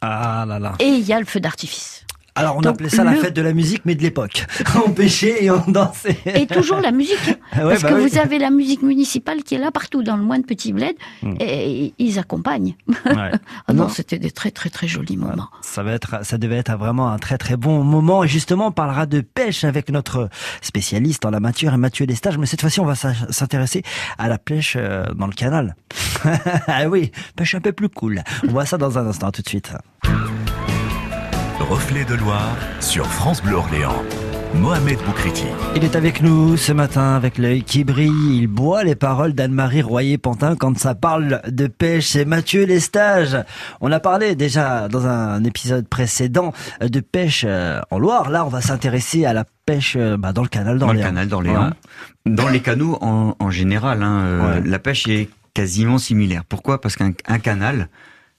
Ah 0.01 0.45
là 0.47 0.57
là. 0.57 0.73
et 0.79 0.87
il 0.87 1.05
y 1.05 1.13
a 1.13 1.19
le 1.19 1.25
feu 1.25 1.39
d'artifice. 1.39 2.05
Alors 2.37 2.57
on 2.57 2.61
Donc, 2.61 2.75
appelait 2.75 2.89
ça 2.89 3.03
la 3.03 3.13
fête 3.15 3.33
de 3.35 3.41
la 3.41 3.53
musique, 3.53 3.81
mais 3.85 3.95
de 3.95 4.01
l'époque. 4.03 4.45
on 4.85 4.91
pêchait 4.91 5.43
et 5.43 5.51
on 5.51 5.63
dansait. 5.67 6.17
Et 6.25 6.45
toujours 6.47 6.79
la 6.79 6.91
musique. 6.91 7.17
Ah 7.59 7.65
ouais, 7.65 7.71
Parce 7.71 7.83
bah 7.83 7.89
que 7.89 7.95
oui. 7.95 8.09
vous 8.09 8.17
avez 8.19 8.37
la 8.39 8.51
musique 8.51 8.81
municipale 8.83 9.41
qui 9.43 9.55
est 9.55 9.57
là 9.57 9.71
partout 9.71 10.03
dans 10.03 10.15
le 10.17 10.21
moindre 10.23 10.45
petit 10.45 10.73
bled 10.73 10.95
Hmm. 11.23 11.33
et 11.39 11.93
ils 11.97 12.19
accompagnent. 12.19 12.75
Ouais. 13.05 13.31
Ah 13.67 13.73
non, 13.73 13.83
Non. 13.83 13.89
c'était 13.89 14.19
des 14.19 14.29
très 14.31 14.51
très 14.51 14.69
très 14.69 14.87
jolis 14.87 15.17
moments. 15.17 15.47
Ça 15.61 15.81
va 15.81 15.93
être, 15.93 16.23
ça 16.23 16.37
devait 16.37 16.57
être 16.57 16.75
vraiment 16.77 17.09
un 17.11 17.17
très 17.17 17.37
très 17.37 17.57
bon 17.57 17.83
moment. 17.83 18.23
Et 18.23 18.27
justement, 18.27 18.67
on 18.67 18.71
parlera 18.71 19.05
de 19.07 19.21
pêche 19.21 19.63
avec 19.63 19.89
notre 19.89 20.29
spécialiste 20.61 21.25
en 21.25 21.31
la 21.31 21.39
matière 21.39 21.73
et 21.73 21.77
Mathieu 21.77 22.05
Lestage. 22.05 22.37
Mais 22.37 22.45
cette 22.45 22.61
fois-ci, 22.61 22.79
on 22.79 22.85
va 22.85 22.95
s'intéresser 22.95 23.81
à 24.19 24.27
la 24.27 24.37
pêche 24.37 24.75
euh, 24.77 25.05
dans 25.15 25.27
le 25.27 25.33
canal. 25.33 25.75
ah 26.67 26.87
oui, 26.89 27.11
pêche 27.35 27.55
un 27.55 27.61
peu 27.61 27.71
plus 27.71 27.89
cool. 27.89 28.21
On 28.47 28.51
voit 28.51 28.65
ça 28.65 28.77
dans 28.77 28.97
un 28.99 29.07
instant, 29.07 29.31
tout 29.31 29.41
de 29.41 29.49
suite. 29.49 29.71
Reflet 31.59 32.05
de 32.05 32.13
Loire 32.15 32.55
sur 32.79 33.05
France 33.05 33.41
Bleu 33.41 33.55
Orléans. 33.55 34.01
Mohamed 34.55 34.97
Boukriti. 35.05 35.45
Il 35.75 35.83
est 35.83 35.95
avec 35.95 36.21
nous 36.21 36.55
ce 36.55 36.71
matin 36.71 37.15
avec 37.15 37.37
l'œil 37.37 37.63
qui 37.63 37.83
brille. 37.83 38.37
Il 38.37 38.47
boit 38.47 38.83
les 38.83 38.95
paroles 38.95 39.33
d'Anne-Marie 39.33 39.81
Royer-Pantin 39.81 40.55
quand 40.55 40.77
ça 40.77 40.95
parle 40.95 41.41
de 41.47 41.67
pêche. 41.67 42.07
C'est 42.07 42.25
Mathieu 42.25 42.65
Lestage. 42.65 43.37
On 43.81 43.91
a 43.91 43.99
parlé 43.99 44.35
déjà 44.35 44.87
dans 44.87 45.05
un 45.07 45.43
épisode 45.43 45.87
précédent 45.87 46.53
de 46.81 46.99
pêche 47.01 47.43
euh, 47.47 47.81
en 47.91 47.99
Loire. 47.99 48.29
Là, 48.29 48.45
on 48.45 48.49
va 48.49 48.61
s'intéresser 48.61 49.25
à 49.25 49.33
la 49.33 49.43
pêche 49.65 49.95
euh, 49.97 50.15
bah, 50.17 50.31
dans 50.33 50.43
le 50.43 50.47
canal 50.49 50.77
Dans 50.79 50.87
le 50.87 50.93
d'Orléans. 50.93 51.07
canal 51.07 51.27
d'Orléans. 51.27 51.69
Dans 52.25 52.49
les 52.49 52.61
canaux 52.61 52.97
en, 53.01 53.35
en 53.39 53.51
général, 53.51 54.01
hein, 54.03 54.21
euh, 54.25 54.53
Ouais. 54.61 54.61
la 54.65 54.79
pêche 54.79 55.07
est 55.07 55.29
quasiment 55.53 55.97
similaire. 55.97 56.43
Pourquoi? 56.47 56.79
Parce 56.79 56.95
qu'un 56.95 57.11
un 57.27 57.39
canal, 57.39 57.89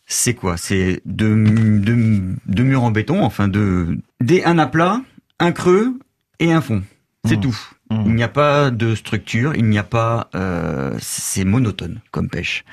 c'est 0.09 0.35
quoi? 0.35 0.57
C'est 0.57 1.03
deux, 1.05 1.37
deux, 1.45 2.21
deux 2.47 2.63
murs 2.65 2.83
en 2.83 2.91
béton, 2.91 3.23
enfin 3.23 3.47
de, 3.47 3.99
des, 4.21 4.43
un 4.43 4.59
aplat, 4.59 5.03
un 5.39 5.53
creux 5.53 5.99
et 6.41 6.53
un 6.53 6.61
fond. 6.63 6.83
C'est 7.27 7.37
Mmh. 7.37 7.41
tout. 7.41 7.59
Mmh. 7.91 8.03
Il 8.07 8.15
n'y 8.15 8.23
a 8.23 8.29
pas 8.29 8.71
de 8.71 8.95
structure, 8.95 9.55
il 9.55 9.67
n'y 9.67 9.79
a 9.79 9.83
pas... 9.85 10.29
euh, 10.35 10.97
c'est 11.01 11.45
monotone 11.45 12.01
comme 12.11 12.29
pêche. 12.29 12.65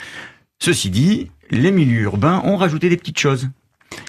Ceci 0.59 0.89
dit, 0.89 1.29
les 1.51 1.71
milieux 1.71 2.01
urbains 2.03 2.41
ont 2.45 2.55
rajouté 2.55 2.89
des 2.89 2.97
petites 2.97 3.19
choses. 3.19 3.49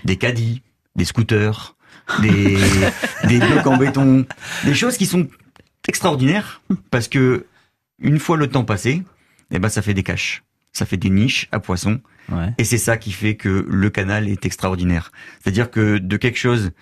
Des 0.04 0.16
caddies, 0.16 0.62
des 0.94 1.04
scooters, 1.04 1.74
des, 2.20 2.58
des 3.28 3.38
blocs 3.38 3.66
en 3.66 3.76
béton, 3.76 4.24
des 4.64 4.74
choses 4.74 4.96
qui 4.96 5.06
sont 5.06 5.26
extraordinaires 5.88 6.62
parce 6.90 7.08
que 7.08 7.46
une 7.98 8.18
fois 8.18 8.36
le 8.36 8.48
temps 8.48 8.64
passé, 8.64 9.02
eh 9.50 9.58
ben 9.58 9.68
ça 9.68 9.82
fait 9.82 9.94
des 9.94 10.02
caches, 10.02 10.42
ça 10.72 10.86
fait 10.86 10.96
des 10.96 11.10
niches 11.10 11.48
à 11.50 11.60
poissons 11.60 12.00
Ouais. 12.30 12.48
et 12.58 12.64
c'est 12.64 12.78
ça 12.78 12.96
qui 12.96 13.12
fait 13.12 13.36
que 13.36 13.64
le 13.68 13.90
canal 13.90 14.28
est 14.28 14.44
extraordinaire. 14.46 15.12
C'est-à-dire 15.42 15.70
que 15.70 15.98
de 15.98 16.16
quelque 16.16 16.38
chose 16.38 16.72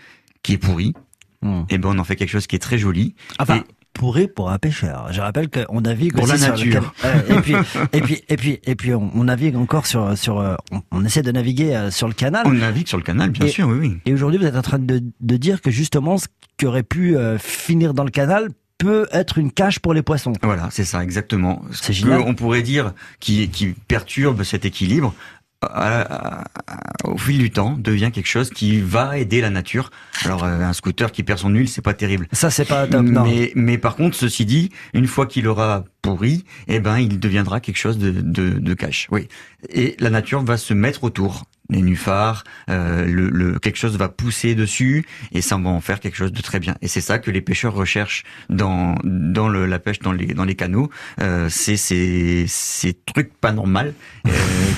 qui 0.42 0.54
est 0.54 0.58
pourri, 0.58 0.94
Hmm. 1.42 1.64
et 1.68 1.76
ben 1.76 1.90
on 1.94 1.98
en 1.98 2.04
fait 2.04 2.16
quelque 2.16 2.30
chose 2.30 2.46
qui 2.46 2.56
est 2.56 2.60
très 2.60 2.78
joli. 2.78 3.14
Enfin, 3.38 3.56
Et- 3.56 3.62
pourri 3.92 4.28
pour 4.28 4.50
un 4.50 4.58
pêcheur. 4.58 5.12
Je 5.12 5.20
rappelle 5.20 5.50
qu'on 5.50 5.82
navigue 5.82 6.14
Pour 6.14 6.24
aussi 6.24 6.40
la 6.40 6.56
le 6.56 6.64
nature. 6.64 6.94
et 7.28 7.34
puis, 7.42 7.54
et 7.92 8.00
puis, 8.00 8.22
et 8.30 8.36
puis, 8.36 8.60
et 8.64 8.74
puis, 8.74 8.94
on, 8.94 9.24
navigue 9.24 9.54
encore 9.54 9.84
sur, 9.86 10.16
sur, 10.16 10.40
euh, 10.40 10.54
on, 10.90 11.04
essaie 11.04 11.20
de 11.22 11.30
naviguer 11.30 11.76
euh, 11.76 11.90
sur 11.90 12.08
le 12.08 12.14
canal. 12.14 12.44
On 12.46 12.52
navigue 12.52 12.88
sur 12.88 12.96
le 12.96 13.02
canal, 13.04 13.28
bien 13.30 13.44
Et- 13.46 13.50
sûr, 13.50 13.68
oui, 13.68 13.76
oui. 13.78 13.96
Et 14.06 14.14
aujourd'hui, 14.14 14.38
vous 14.40 14.46
êtes 14.46 14.56
en 14.56 14.62
train 14.62 14.78
de, 14.78 15.02
de 15.20 15.36
dire 15.36 15.60
que 15.60 15.70
justement, 15.70 16.16
ce 16.16 16.26
qui 16.56 16.64
aurait 16.66 16.82
pu 16.82 17.14
euh, 17.16 17.36
finir 17.38 17.92
dans 17.92 18.04
le 18.04 18.10
canal 18.10 18.48
peut 18.78 19.06
être 19.12 19.38
une 19.38 19.52
cache 19.52 19.78
pour 19.78 19.94
les 19.94 20.02
poissons. 20.02 20.32
Voilà, 20.42 20.68
c'est 20.70 20.84
ça, 20.84 21.02
exactement. 21.02 21.62
Ce 21.70 21.84
C'est 21.84 21.92
génial. 21.92 22.22
que 22.22 22.28
on 22.28 22.34
pourrait 22.34 22.62
dire 22.62 22.92
qui, 23.20 23.48
qui 23.48 23.68
perturbe 23.68 24.42
cet 24.42 24.64
équilibre, 24.64 25.14
à- 25.62 26.00
à- 26.02 26.44
à- 26.66 27.08
au 27.08 27.16
fil 27.16 27.38
du 27.38 27.50
temps, 27.50 27.76
devient 27.78 28.10
quelque 28.12 28.26
chose 28.28 28.50
qui 28.50 28.80
va 28.80 29.16
aider 29.16 29.40
la 29.40 29.48
nature. 29.48 29.90
Alors, 30.24 30.44
euh, 30.44 30.60
un 30.60 30.72
scooter 30.74 31.10
qui 31.12 31.22
perd 31.22 31.38
son 31.38 31.48
huile, 31.50 31.68
c'est 31.68 31.80
pas 31.80 31.94
terrible. 31.94 32.26
Ça, 32.32 32.50
c'est 32.50 32.66
pas 32.66 32.86
top, 32.86 33.02
non. 33.06 33.24
Mais, 33.24 33.52
mais 33.54 33.78
par 33.78 33.96
contre, 33.96 34.16
ceci 34.16 34.44
dit, 34.44 34.70
une 34.92 35.06
fois 35.06 35.26
qu'il 35.26 35.48
aura 35.48 35.84
pourri, 36.02 36.44
eh 36.68 36.80
ben, 36.80 36.98
il 36.98 37.18
deviendra 37.18 37.60
quelque 37.60 37.78
chose 37.78 37.96
de, 37.96 38.10
de, 38.10 38.50
de 38.50 38.74
cash. 38.74 39.06
Oui. 39.10 39.28
Et 39.70 39.96
la 40.00 40.10
nature 40.10 40.42
va 40.44 40.58
se 40.58 40.74
mettre 40.74 41.04
autour. 41.04 41.44
Les 41.74 41.82
nénuphars, 41.82 42.44
euh, 42.70 43.04
le, 43.04 43.28
le, 43.30 43.58
quelque 43.58 43.76
chose 43.78 43.98
va 43.98 44.08
pousser 44.08 44.54
dessus 44.54 45.04
et 45.32 45.42
ça 45.42 45.56
va 45.56 45.68
en 45.70 45.80
faire 45.80 45.98
quelque 46.00 46.16
chose 46.16 46.32
de 46.32 46.40
très 46.40 46.60
bien. 46.60 46.76
Et 46.82 46.88
c'est 46.88 47.00
ça 47.00 47.18
que 47.18 47.30
les 47.32 47.40
pêcheurs 47.40 47.74
recherchent 47.74 48.22
dans 48.48 48.94
dans 49.02 49.48
le, 49.48 49.66
la 49.66 49.78
pêche 49.80 49.98
dans 49.98 50.12
les 50.12 50.26
dans 50.34 50.44
les 50.44 50.54
canaux. 50.54 50.88
Euh, 51.20 51.48
c'est 51.50 51.76
ces 51.76 52.44
ces 52.48 52.94
trucs 52.94 53.32
pas 53.34 53.50
normaux 53.52 53.80
euh, 54.26 54.30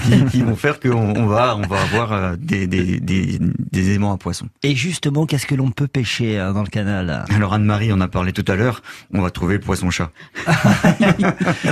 qui, 0.05 0.25
qui 0.31 0.43
vont 0.43 0.57
faire 0.57 0.81
qu'on 0.81 0.95
on 1.17 1.27
va 1.27 1.55
on 1.57 1.67
va 1.67 1.83
avoir 1.83 2.37
des 2.39 2.67
des 2.67 2.99
des, 2.99 3.39
des 3.73 3.93
aimants 3.95 4.15
à 4.15 4.17
poissons. 4.17 4.49
Et 4.63 4.75
justement, 4.75 5.27
qu'est-ce 5.27 5.47
que 5.47 5.55
l'on 5.55 5.71
peut 5.71 5.89
pêcher 5.89 6.37
dans 6.55 6.63
le 6.63 6.69
canal 6.69 7.25
Alors 7.35 7.53
Anne-Marie, 7.53 7.93
on 7.93 8.01
a 8.01 8.09
parlé 8.09 8.33
tout 8.33 8.45
à 8.49 8.57
l'heure, 8.57 8.83
on 9.13 9.21
va 9.21 9.31
trouver 9.31 9.55
le 9.55 9.61
poisson-chat. 9.61 10.11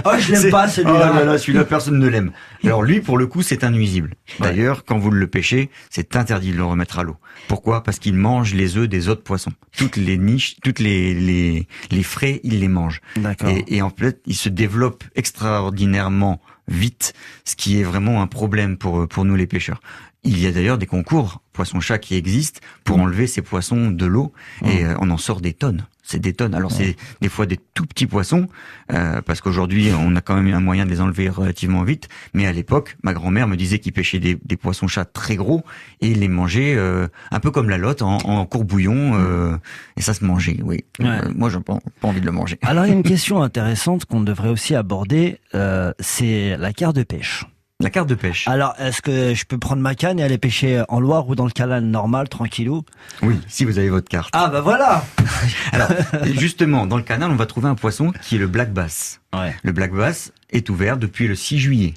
Oh, 0.04 0.10
je 0.18 0.32
l'aime 0.32 0.50
pas 0.50 0.66
Oh 0.66 0.70
celui-là. 0.70 1.12
là 1.12 1.24
là, 1.24 1.38
celui-là, 1.38 1.64
personne 1.64 1.98
ne 1.98 2.06
l'aime. 2.06 2.32
Alors 2.64 2.82
lui, 2.82 3.00
pour 3.00 3.18
le 3.18 3.26
coup, 3.26 3.42
c'est 3.42 3.64
un 3.64 3.70
nuisible. 3.70 4.14
D'ailleurs, 4.40 4.84
quand 4.84 4.98
vous 4.98 5.10
le 5.16 5.26
pêchez, 5.26 5.70
c'est 5.90 6.16
interdit 6.16 6.52
de 6.52 6.56
le 6.56 6.64
remettre 6.64 6.98
à 6.98 7.02
l'eau. 7.02 7.16
Pourquoi? 7.48 7.82
Parce 7.82 7.98
qu'il 7.98 8.14
mange 8.14 8.54
les 8.54 8.76
œufs 8.76 8.88
des 8.88 9.08
autres 9.08 9.22
poissons. 9.22 9.52
Toutes 9.76 9.96
les 9.96 10.18
niches, 10.18 10.56
toutes 10.62 10.78
les 10.78 11.14
les, 11.14 11.66
les 11.90 12.02
frais, 12.02 12.40
il 12.42 12.60
les 12.60 12.68
mange. 12.68 13.00
D'accord. 13.16 13.48
Et, 13.48 13.64
et 13.68 13.82
en 13.82 13.90
fait, 13.90 14.20
il 14.26 14.36
se 14.36 14.48
développe 14.48 15.04
extraordinairement 15.14 16.40
vite, 16.68 17.12
ce 17.44 17.56
qui 17.56 17.78
est 17.80 17.84
vraiment 17.84 18.22
un 18.22 18.26
problème 18.26 18.76
pour 18.76 19.06
pour 19.08 19.24
nous 19.24 19.36
les 19.36 19.46
pêcheurs. 19.46 19.80
Il 20.24 20.40
y 20.40 20.46
a 20.46 20.52
d'ailleurs 20.52 20.78
des 20.78 20.86
concours 20.86 21.40
poisson-chat 21.52 21.98
qui 21.98 22.16
existent 22.16 22.60
pour 22.82 22.98
enlever 22.98 23.26
ces 23.26 23.42
poissons 23.42 23.90
de 23.90 24.06
l'eau 24.06 24.32
et 24.64 24.84
euh, 24.84 24.94
on 25.00 25.10
en 25.10 25.18
sort 25.18 25.40
des 25.40 25.52
tonnes. 25.52 25.86
C'est 26.02 26.18
des 26.18 26.34
tonnes. 26.34 26.54
Alors 26.54 26.70
c'est 26.70 26.96
des 27.22 27.30
fois 27.30 27.46
des 27.46 27.58
tout 27.72 27.86
petits 27.86 28.06
poissons 28.06 28.48
euh, 28.92 29.22
parce 29.22 29.40
qu'aujourd'hui 29.40 29.90
on 29.98 30.14
a 30.16 30.20
quand 30.20 30.34
même 30.34 30.52
un 30.52 30.60
moyen 30.60 30.84
de 30.84 30.90
les 30.90 31.00
enlever 31.00 31.30
relativement 31.30 31.82
vite. 31.82 32.08
Mais 32.34 32.46
à 32.46 32.52
l'époque, 32.52 32.96
ma 33.02 33.14
grand-mère 33.14 33.48
me 33.48 33.56
disait 33.56 33.78
qu'il 33.78 33.92
pêchait 33.92 34.18
des, 34.18 34.36
des 34.44 34.56
poissons-chats 34.56 35.06
très 35.06 35.36
gros 35.36 35.62
et 36.02 36.12
les 36.14 36.28
mangeait 36.28 36.74
euh, 36.76 37.06
un 37.30 37.40
peu 37.40 37.50
comme 37.50 37.70
la 37.70 37.78
lotte 37.78 38.02
en, 38.02 38.18
en 38.18 38.44
courbouillon 38.44 39.14
euh, 39.14 39.56
et 39.96 40.02
ça 40.02 40.12
se 40.12 40.24
mangeait. 40.24 40.58
Oui. 40.62 40.84
Ouais. 40.98 41.06
Euh, 41.06 41.32
moi 41.34 41.48
j'ai 41.48 41.60
pas, 41.60 41.78
pas 42.00 42.08
envie 42.08 42.20
de 42.20 42.26
le 42.26 42.32
manger. 42.32 42.58
Alors, 42.62 42.84
il 42.84 42.90
y 42.90 42.92
a 42.92 42.96
une 42.96 43.02
question 43.14 43.42
intéressante 43.42 44.04
qu'on 44.04 44.20
devrait 44.20 44.50
aussi 44.50 44.74
aborder, 44.74 45.38
euh, 45.54 45.92
c'est 46.00 46.56
la 46.58 46.72
carte 46.72 46.96
de 46.96 47.02
pêche. 47.02 47.46
La 47.84 47.90
carte 47.90 48.08
de 48.08 48.14
pêche. 48.14 48.48
Alors, 48.48 48.74
est-ce 48.78 49.02
que 49.02 49.34
je 49.34 49.44
peux 49.44 49.58
prendre 49.58 49.82
ma 49.82 49.94
canne 49.94 50.18
et 50.18 50.22
aller 50.22 50.38
pêcher 50.38 50.82
en 50.88 51.00
Loire 51.00 51.28
ou 51.28 51.34
dans 51.34 51.44
le 51.44 51.50
canal 51.50 51.84
normal, 51.84 52.30
tranquillou? 52.30 52.82
Oui, 53.20 53.38
si 53.46 53.66
vous 53.66 53.78
avez 53.78 53.90
votre 53.90 54.08
carte. 54.08 54.30
Ah 54.32 54.48
bah 54.48 54.62
voilà 54.62 55.04
Alors, 55.72 55.90
justement, 56.22 56.86
dans 56.86 56.96
le 56.96 57.02
canal, 57.02 57.30
on 57.30 57.36
va 57.36 57.44
trouver 57.44 57.68
un 57.68 57.74
poisson 57.74 58.10
qui 58.22 58.36
est 58.36 58.38
le 58.38 58.46
black 58.46 58.72
bass. 58.72 59.20
Ouais, 59.34 59.54
Le 59.62 59.72
black 59.72 59.92
bass 59.92 60.32
est 60.48 60.70
ouvert 60.70 60.96
depuis 60.96 61.28
le 61.28 61.34
6 61.34 61.58
juillet. 61.58 61.92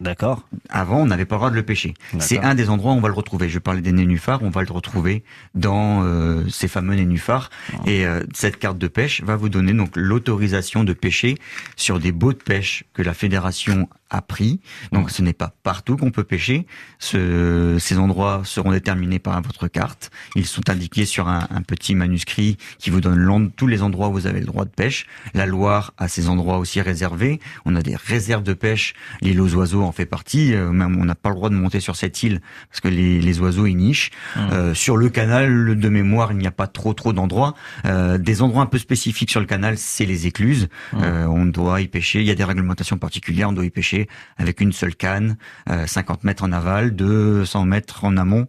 D'accord. 0.00 0.46
Avant, 0.68 0.98
on 1.00 1.06
n'avait 1.06 1.24
pas 1.24 1.34
le 1.36 1.38
droit 1.40 1.50
de 1.50 1.54
le 1.56 1.62
pêcher. 1.62 1.94
C'est 2.20 2.38
un 2.40 2.54
des 2.54 2.68
endroits 2.70 2.92
où 2.92 2.96
on 2.96 3.00
va 3.00 3.08
le 3.08 3.14
retrouver. 3.14 3.48
Je 3.48 3.58
parlais 3.58 3.80
des 3.80 3.92
nénuphars, 3.92 4.42
on 4.42 4.50
va 4.50 4.62
le 4.62 4.72
retrouver 4.72 5.22
dans 5.54 6.02
euh, 6.04 6.48
ces 6.48 6.68
fameux 6.68 6.94
nénuphars. 6.94 7.50
Et 7.86 8.06
euh, 8.06 8.22
cette 8.34 8.58
carte 8.58 8.78
de 8.78 8.88
pêche 8.88 9.22
va 9.22 9.36
vous 9.36 9.48
donner 9.48 9.72
donc 9.72 9.90
l'autorisation 9.96 10.84
de 10.84 10.92
pêcher 10.92 11.36
sur 11.76 11.98
des 11.98 12.12
baux 12.12 12.32
de 12.32 12.38
pêche 12.38 12.84
que 12.94 13.02
la 13.02 13.14
fédération 13.14 13.88
a 14.10 14.20
pris. 14.20 14.60
Donc, 14.92 15.10
ce 15.10 15.22
n'est 15.22 15.32
pas 15.32 15.54
partout 15.62 15.96
qu'on 15.96 16.10
peut 16.10 16.24
pêcher. 16.24 16.66
Ce- 16.98 17.78
ces 17.80 17.96
endroits 17.98 18.42
seront 18.44 18.70
déterminés 18.72 19.18
par 19.18 19.40
votre 19.40 19.68
carte. 19.68 20.10
Ils 20.36 20.46
sont 20.46 20.68
indiqués 20.68 21.06
sur 21.06 21.28
un, 21.28 21.48
un 21.50 21.62
petit 21.62 21.94
manuscrit 21.94 22.58
qui 22.78 22.90
vous 22.90 23.00
donne 23.00 23.50
tous 23.56 23.66
les 23.66 23.82
endroits 23.82 24.08
où 24.08 24.12
vous 24.12 24.26
avez 24.26 24.40
le 24.40 24.46
droit 24.46 24.66
de 24.66 24.70
pêche. 24.70 25.06
La 25.32 25.46
Loire 25.46 25.94
a 25.96 26.08
ces 26.08 26.28
endroits 26.28 26.58
aussi 26.58 26.80
réservés. 26.82 27.40
On 27.64 27.74
a 27.74 27.80
des 27.82 27.96
réserves 27.96 28.42
de 28.42 28.52
pêche. 28.52 28.92
L'île 29.22 29.40
aux 29.40 29.54
oiseaux 29.54 29.71
en 29.80 29.92
fait 29.92 30.06
partie. 30.06 30.54
Euh, 30.54 30.70
Même 30.70 30.98
on 31.00 31.04
n'a 31.04 31.14
pas 31.14 31.30
le 31.30 31.34
droit 31.34 31.50
de 31.50 31.54
monter 31.54 31.80
sur 31.80 31.96
cette 31.96 32.22
île 32.22 32.40
parce 32.68 32.80
que 32.80 32.88
les, 32.88 33.20
les 33.20 33.40
oiseaux 33.40 33.66
y 33.66 33.74
nichent. 33.74 34.10
Euh, 34.36 34.74
sur 34.74 34.96
le 34.96 35.08
canal 35.08 35.78
de 35.78 35.88
mémoire, 35.88 36.32
il 36.32 36.38
n'y 36.38 36.46
a 36.46 36.52
pas 36.52 36.66
trop 36.66 36.94
trop 36.94 37.12
d'endroits. 37.12 37.54
Euh, 37.86 38.18
des 38.18 38.42
endroits 38.42 38.62
un 38.62 38.66
peu 38.66 38.78
spécifiques 38.78 39.30
sur 39.30 39.40
le 39.40 39.46
canal, 39.46 39.78
c'est 39.78 40.04
les 40.06 40.26
écluses. 40.26 40.68
Euh, 40.94 41.26
on 41.26 41.46
doit 41.46 41.80
y 41.80 41.88
pêcher. 41.88 42.20
Il 42.20 42.26
y 42.26 42.30
a 42.30 42.34
des 42.34 42.44
réglementations 42.44 42.98
particulières. 42.98 43.48
On 43.48 43.52
doit 43.52 43.64
y 43.64 43.70
pêcher 43.70 44.08
avec 44.36 44.60
une 44.60 44.72
seule 44.72 44.94
canne, 44.94 45.36
euh, 45.70 45.86
50 45.86 46.24
mètres 46.24 46.44
en 46.44 46.52
aval, 46.52 46.94
200 46.94 47.64
mètres 47.64 48.04
en 48.04 48.16
amont. 48.16 48.46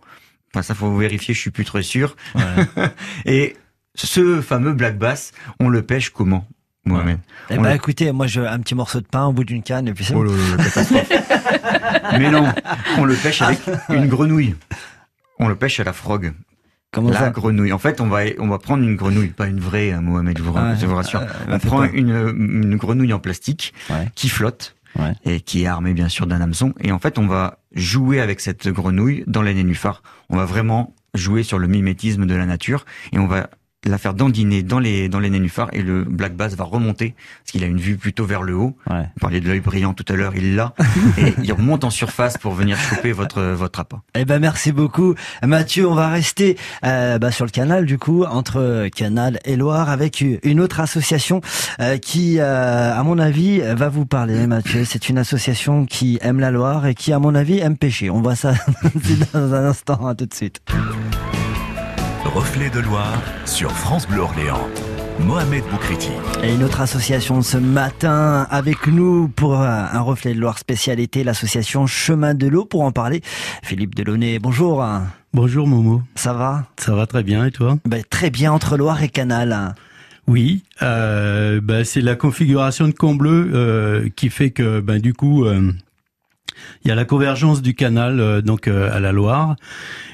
Enfin, 0.54 0.62
ça 0.62 0.76
faut 0.76 0.96
vérifier. 0.96 1.34
Je 1.34 1.40
suis 1.40 1.52
plus 1.52 1.66
très 1.66 1.84
sûr. 1.84 2.16
Et 3.26 3.56
ce 3.96 4.42
fameux 4.42 4.74
black 4.74 4.98
bass, 4.98 5.32
on 5.60 5.70
le 5.70 5.84
pêche 5.84 6.10
comment, 6.10 6.48
Mohamed 6.86 7.20
Eh 7.50 7.58
ben 7.58 7.72
écoutez, 7.72 8.12
moi 8.12 8.28
je 8.28 8.42
un 8.42 8.60
petit 8.60 8.76
morceau 8.76 9.00
de 9.00 9.06
pain 9.08 9.26
au 9.26 9.32
bout 9.34 9.44
d'une 9.46 9.64
canne 9.64 9.88
et 9.88 9.94
puis 9.94 10.04
c'est 10.04 10.16
Oh. 10.16 10.26
Mais 12.18 12.30
non, 12.30 12.52
on 12.98 13.06
le 13.06 13.16
pêche 13.16 13.42
avec 13.42 13.60
une 13.90 14.08
grenouille. 14.08 14.56
On 15.40 15.48
le 15.48 15.56
pêche 15.56 15.80
à 15.80 15.84
la 15.84 15.94
frog. 15.94 16.34
Comment 16.92 17.10
la 17.10 17.20
ça 17.20 17.30
grenouille. 17.32 17.74
En 17.74 17.80
fait, 17.80 18.02
on 18.02 18.08
va 18.08 18.22
on 18.38 18.48
va 18.48 18.60
prendre 18.60 18.84
une 18.84 18.96
grenouille, 18.96 19.30
pas 19.30 19.48
une 19.48 19.60
vraie, 19.60 19.92
hein, 19.92 20.02
Mohamed, 20.02 20.38
je 20.38 20.44
vous, 20.44 20.52
Ouais. 20.54 20.76
je 20.80 20.86
vous 20.86 20.96
rassure. 20.96 21.22
Euh, 21.22 21.26
on 21.48 21.60
fais 21.60 21.68
prend 21.68 21.84
une, 21.86 22.10
une 22.38 22.76
grenouille 22.76 23.14
en 23.14 23.20
plastique 23.20 23.74
Ouais. 23.90 24.10
qui 24.16 24.30
flotte 24.30 24.76
Ouais. 25.00 25.14
et 25.26 25.40
qui 25.42 25.64
est 25.64 25.68
armée 25.68 25.94
bien 25.94 26.08
sûr 26.10 26.28
d'un 26.28 26.40
hameçon. 26.40 26.74
Et 26.82 26.92
en 26.92 27.00
fait, 27.00 27.18
on 27.18 27.26
va 27.26 27.58
jouer 27.74 28.20
avec 28.22 28.40
cette 28.42 28.68
grenouille 28.68 29.24
dans 29.26 29.42
les 29.42 29.56
nénuphars. 29.56 30.04
On 30.30 30.38
va 30.38 30.46
vraiment 30.46 30.94
jouer 31.16 31.42
sur 31.42 31.58
le 31.58 31.68
mimétisme 31.68 32.28
de 32.28 32.36
la 32.36 32.46
nature 32.46 32.86
et 33.12 33.18
on 33.18 33.26
va 33.26 33.50
la 33.86 33.98
faire 33.98 34.14
dandiner 34.14 34.64
dans 34.64 34.80
les 34.80 35.10
dans 35.10 35.20
les 35.20 35.30
nénuphars 35.30 35.70
et 35.74 35.82
le 35.82 36.04
black 36.04 36.36
bass 36.36 36.56
va 36.56 36.64
remonter 36.64 37.16
parce 37.44 37.52
qu'il 37.52 37.64
a 37.64 37.68
une 37.68 37.80
vue 37.80 37.98
plutôt 37.98 38.26
vers 38.26 38.44
le 38.44 38.56
haut. 38.56 38.76
Ouais. 38.90 39.08
On 39.18 39.20
parlait 39.20 39.42
de 39.42 39.48
l'œil 39.48 39.60
brillant 39.60 39.94
tout 39.94 40.06
à 40.08 40.16
l'heure, 40.16 40.34
il 40.36 40.56
l'a 40.56 40.74
et 41.18 41.34
il 41.44 41.54
remonte 41.54 41.84
en 41.84 41.90
surface 41.90 42.38
pour 42.38 42.54
venir 42.54 42.78
choper 42.78 43.12
votre 43.12 43.42
votre 43.42 43.80
appât. 43.80 44.02
Eh 44.16 44.26
ben 44.26 44.40
merci 44.40 44.72
beaucoup 44.72 45.16
Mathieu. 45.46 45.88
On 45.88 45.96
va 45.96 46.10
rester 46.10 46.58
euh, 46.86 47.18
bah, 47.18 47.32
sur 47.32 47.46
le 47.46 47.52
canal 47.52 47.86
du 47.86 47.98
coup 47.98 48.24
entre 48.24 48.88
Canal 48.96 49.40
et 49.46 49.56
Loire 49.56 49.90
avec 49.90 50.22
une 50.22 50.60
autre 50.60 50.80
association 50.80 51.42
euh, 51.80 51.98
qui, 51.98 52.40
euh, 52.40 52.94
à 52.94 53.04
mon 53.04 53.20
avis, 53.20 53.60
va 53.60 53.90
vous 53.90 54.06
parler. 54.06 54.48
Mathieu, 54.48 54.86
c'est 54.86 55.10
une 55.10 55.18
association 55.18 55.86
qui 55.86 56.20
aime 56.22 56.40
la 56.40 56.52
Loire 56.52 56.86
et 56.86 56.96
qui, 56.96 57.14
à 57.14 57.20
mon 57.20 57.36
avis, 57.36 57.60
aime 57.60 57.78
pêcher. 57.78 58.10
On 58.10 58.22
voit 58.22 58.36
ça 58.36 58.54
dans 59.34 59.54
un 59.54 59.66
instant. 59.66 60.08
À 60.08 60.16
tout 60.16 60.26
de 60.26 60.34
suite. 60.34 60.62
Reflet 62.34 62.70
de 62.70 62.80
Loire 62.80 63.22
sur 63.46 63.72
France 63.72 64.08
Bleu 64.08 64.22
Orléans. 64.22 64.68
Mohamed 65.20 65.64
Boukriti. 65.70 66.10
Et 66.44 66.54
une 66.56 66.64
autre 66.64 66.82
association 66.82 67.42
ce 67.42 67.58
matin 67.58 68.48
avec 68.50 68.88
nous 68.88 69.28
pour 69.28 69.62
euh, 69.62 69.66
un 69.68 70.02
reflet 70.02 70.34
de 70.34 70.40
Loire 70.40 70.58
spécialité, 70.58 71.24
l'association 71.24 71.86
Chemin 71.86 72.34
de 72.34 72.48
l'eau. 72.48 72.66
Pour 72.66 72.82
en 72.82 72.92
parler, 72.92 73.22
Philippe 73.62 73.94
Delaunay, 73.96 74.40
bonjour. 74.40 74.84
Bonjour 75.34 75.68
Momo, 75.68 76.02
Ça 76.16 76.34
va? 76.34 76.66
Ça 76.78 76.96
va 76.96 77.06
très 77.06 77.24
bien 77.24 77.46
et 77.46 77.52
toi? 77.52 77.78
Ben, 77.86 78.04
Très 78.10 78.30
bien 78.30 78.52
entre 78.52 78.78
Loire 78.78 79.04
et 79.04 79.10
Canal. 79.10 79.76
Oui, 80.28 80.64
euh, 80.82 81.60
bah, 81.62 81.84
c'est 81.84 82.02
la 82.02 82.16
configuration 82.16 82.88
de 82.88 82.94
Combleu 82.94 83.52
euh, 83.54 84.10
qui 84.16 84.30
fait 84.30 84.52
que 84.52 84.80
ben 84.80 85.00
du 85.00 85.14
coup 85.14 85.46
euh, 85.46 85.74
il 86.84 86.90
y 86.90 86.92
a 86.92 86.96
la 86.96 87.06
convergence 87.06 87.62
du 87.62 87.74
canal 87.76 88.20
euh, 88.20 88.42
donc 88.42 88.68
euh, 88.68 88.92
à 88.96 89.00
la 89.00 89.12
Loire 89.12 89.56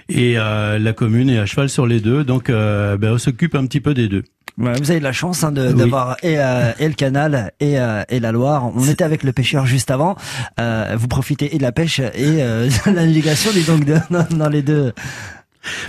et 0.09 0.35
euh, 0.37 0.79
la 0.79 0.93
commune 0.93 1.29
est 1.29 1.39
à 1.39 1.45
cheval 1.45 1.69
sur 1.69 1.85
les 1.87 1.99
deux 1.99 2.23
donc 2.23 2.49
euh, 2.49 2.97
ben, 2.97 3.13
on 3.13 3.17
s'occupe 3.17 3.55
un 3.55 3.65
petit 3.65 3.81
peu 3.81 3.93
des 3.93 4.07
deux. 4.07 4.23
Ouais, 4.57 4.73
vous 4.77 4.91
avez 4.91 4.99
de 4.99 5.05
la 5.05 5.13
chance 5.13 5.43
hein, 5.45 5.53
de- 5.53 5.67
Oui. 5.69 5.73
d'avoir 5.73 6.17
et, 6.21 6.37
euh, 6.37 6.71
et 6.79 6.87
le 6.89 6.93
canal 6.93 7.53
et, 7.61 7.79
euh, 7.79 8.03
et 8.09 8.19
la 8.19 8.33
Loire. 8.33 8.69
On 8.75 8.83
était 8.89 9.05
avec 9.05 9.23
le 9.23 9.31
pêcheur 9.31 9.65
juste 9.65 9.89
avant. 9.89 10.17
Euh, 10.59 10.95
vous 10.97 11.07
profitez 11.07 11.55
et 11.55 11.57
de 11.57 11.63
la 11.63 11.71
pêche 11.71 11.99
et 11.99 12.11
euh, 12.17 12.67
de 12.85 12.91
la 12.91 13.05
navigation, 13.05 13.51
dis 13.53 13.63
donc, 13.63 13.85
de- 13.85 13.95
dans, 14.09 14.25
dans 14.37 14.49
les 14.49 14.61
deux. 14.61 14.91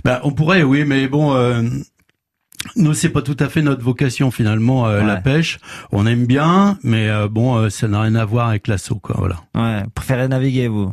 Ben, 0.05 0.21
on 0.23 0.31
pourrait 0.33 0.63
oui 0.63 0.85
mais 0.85 1.09
bon 1.09 1.35
euh, 1.35 1.63
Nous, 2.77 2.93
c'est 2.93 3.09
pas 3.09 3.23
tout 3.23 3.37
à 3.41 3.49
fait 3.49 3.63
notre 3.63 3.83
vocation 3.83 4.31
finalement, 4.31 4.87
euh, 4.87 5.03
la 5.03 5.17
pêche. 5.17 5.59
On 5.93 6.07
aime 6.07 6.27
bien, 6.27 6.79
mais 6.83 7.09
euh, 7.09 7.27
bon, 7.27 7.57
euh, 7.57 7.71
ça 7.71 7.89
n'a 7.89 8.03
rien 8.03 8.15
à 8.15 8.25
voir 8.27 8.49
avec 8.49 8.69
l'assaut, 8.69 8.97
quoi. 8.97 9.17
Voilà. 9.19 9.37
Ouais, 9.55 9.83
préférez 9.95 10.29
naviguer, 10.29 10.69
vous? 10.69 10.93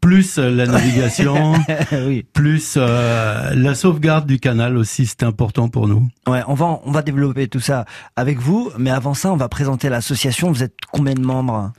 Plus 0.00 0.38
euh, 0.38 0.48
la 0.50 0.66
navigation, 0.66 1.54
Oui. 2.06 2.24
plus 2.32 2.74
euh, 2.76 3.52
la 3.54 3.74
sauvegarde 3.74 4.26
du 4.26 4.38
canal 4.38 4.76
aussi, 4.76 5.06
c'est 5.06 5.24
important 5.24 5.68
pour 5.68 5.88
nous. 5.88 6.08
Ouais, 6.28 6.42
on 6.46 6.54
va, 6.54 6.78
on 6.84 6.92
va 6.92 7.02
développer 7.02 7.48
tout 7.48 7.60
ça 7.60 7.84
avec 8.14 8.38
vous, 8.38 8.70
mais 8.78 8.90
avant 8.90 9.14
ça, 9.14 9.32
on 9.32 9.36
va 9.36 9.48
présenter 9.48 9.88
l'association. 9.88 10.52
Vous 10.52 10.62
êtes 10.62 10.76
combien 10.92 11.14
de 11.14 11.20
membres? 11.20 11.72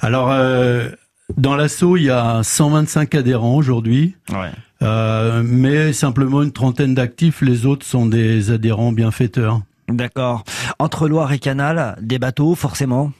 Alors, 0.00 0.28
euh, 0.30 0.90
dans 1.36 1.56
l'assaut, 1.56 1.96
il 1.96 2.04
y 2.04 2.10
a 2.10 2.42
125 2.42 3.14
adhérents 3.14 3.56
aujourd'hui. 3.56 4.14
Ouais. 4.30 4.50
Euh, 4.82 5.42
mais 5.44 5.92
simplement 5.92 6.42
une 6.42 6.52
trentaine 6.52 6.94
d'actifs, 6.94 7.40
les 7.40 7.66
autres 7.66 7.86
sont 7.86 8.06
des 8.06 8.50
adhérents 8.50 8.92
bienfaiteurs. 8.92 9.62
D'accord. 9.88 10.44
Entre 10.78 11.08
Loire 11.08 11.32
et 11.32 11.38
Canal, 11.38 11.96
des 12.00 12.18
bateaux, 12.18 12.54
forcément? 12.54 13.12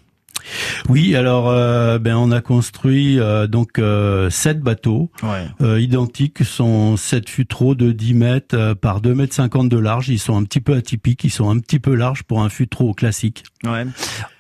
Oui, 0.89 1.15
alors 1.17 1.49
euh, 1.49 1.99
ben 1.99 2.17
on 2.17 2.31
a 2.31 2.41
construit 2.41 3.19
euh, 3.19 3.47
donc 3.47 3.79
euh, 3.79 4.31
sept 4.31 4.61
bateaux 4.61 5.11
Ouais. 5.23 5.47
euh, 5.61 5.81
identiques, 5.81 6.45
sont 6.45 6.97
sept 6.97 7.29
futreaux 7.29 7.75
de 7.75 7.93
10 7.93 8.15
mètres 8.15 8.57
euh, 8.57 8.75
par 8.75 9.01
2 9.01 9.15
mètres 9.15 9.35
50 9.35 9.69
de 9.69 9.79
large. 9.79 10.09
Ils 10.09 10.19
sont 10.19 10.37
un 10.37 10.45
petit 10.45 10.61
peu 10.61 10.75
atypiques, 10.75 11.25
ils 11.25 11.31
sont 11.31 11.49
un 11.51 11.59
petit 11.59 11.79
peu 11.79 11.95
larges 11.95 12.23
pour 12.25 12.43
un 12.43 12.49
futreau 12.49 12.93
classique. 12.95 13.45
Ouais. 13.65 13.87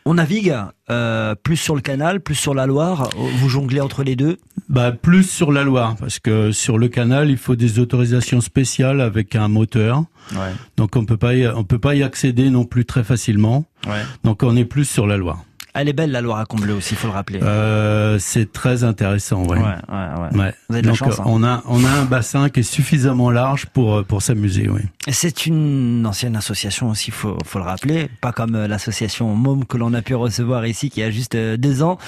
On 0.05 0.15
navigue 0.15 0.53
euh, 0.91 1.37
plus 1.37 1.57
sur 1.57 1.77
le 1.77 1.81
canal, 1.81 2.21
plus 2.21 2.35
sur 2.35 2.55
la 2.55 2.67
Loire. 2.67 3.09
Vous 3.17 3.49
jonglez 3.49 3.81
entre 3.81 4.03
les 4.03 4.17
deux? 4.17 4.39
Bah 4.69 4.91
plus 4.91 5.23
sur 5.23 5.53
la 5.53 5.63
Loire 5.63 5.95
parce 5.99 6.19
que 6.19 6.51
sur 6.51 6.77
le 6.79 6.89
canal 6.89 7.31
il 7.31 7.37
faut 7.37 7.55
des 7.55 7.79
autorisations 7.79 8.41
spéciales 8.41 9.01
avec 9.01 9.37
un 9.37 9.47
moteur, 9.49 10.05
Ouais. 10.33 10.51
donc 10.77 10.97
on 10.97 11.05
peut 11.05 11.17
pas 11.17 11.35
y, 11.35 11.47
on 11.47 11.63
peut 11.65 11.79
pas 11.79 11.95
y 11.95 12.03
accéder 12.03 12.49
non 12.51 12.65
plus 12.65 12.85
très 12.85 13.05
facilement. 13.05 13.65
Ouais. 13.87 14.03
Donc 14.25 14.43
on 14.43 14.57
est 14.57 14.65
plus 14.65 14.85
sur 14.89 15.07
la 15.07 15.17
Loire. 15.17 15.45
Elle 15.75 15.89
est 15.89 15.95
belle 15.95 16.11
la 16.11 16.21
Loire 16.21 16.39
à 16.39 16.45
Combler 16.45 16.75
aussi, 16.75 16.95
faut 16.95 17.07
le 17.07 17.15
rappeler. 17.15 17.41
Euh, 17.43 18.19
c'est 18.19 18.53
très 18.53 18.85
intéressant, 18.85 19.43
ouais. 19.45 19.57
ouais, 19.59 19.65
ouais. 19.89 20.39
Ouais. 20.39 20.55
Vous 20.69 20.75
avez 20.75 20.83
de 20.83 20.87
la 20.87 20.93
Donc, 20.93 20.97
chance, 20.97 21.19
hein. 21.19 21.25
on 21.25 21.43
a 21.43 21.63
on 21.67 21.83
a 21.85 21.89
un 21.91 22.05
bassin 22.05 22.51
qui 22.51 22.61
est 22.61 22.63
suffisamment 22.63 23.31
large 23.31 23.67
pour 23.67 23.95
euh, 23.97 24.03
pour 24.03 24.21
s'amuser, 24.21 24.69
oui. 24.69 24.83
C'est 25.11 25.47
une 25.47 26.05
ancienne 26.07 26.37
association 26.37 26.91
aussi, 26.91 27.11
faut, 27.11 27.39
faut 27.47 27.59
le 27.59 27.65
rappeler. 27.65 28.09
Pas 28.21 28.33
comme 28.33 28.55
euh, 28.55 28.69
l'association 28.69 29.35
MOM 29.35 29.65
que 29.65 29.79
l'on 29.79 29.95
a 29.95 30.03
pu 30.03 30.15
recevoir 30.15 30.67
ici, 30.67 30.91
qui 30.91 31.03
a 31.03 31.11
juste 31.11 31.35
euh, 31.37 31.57
deux 31.57 31.83
ans. 31.83 31.99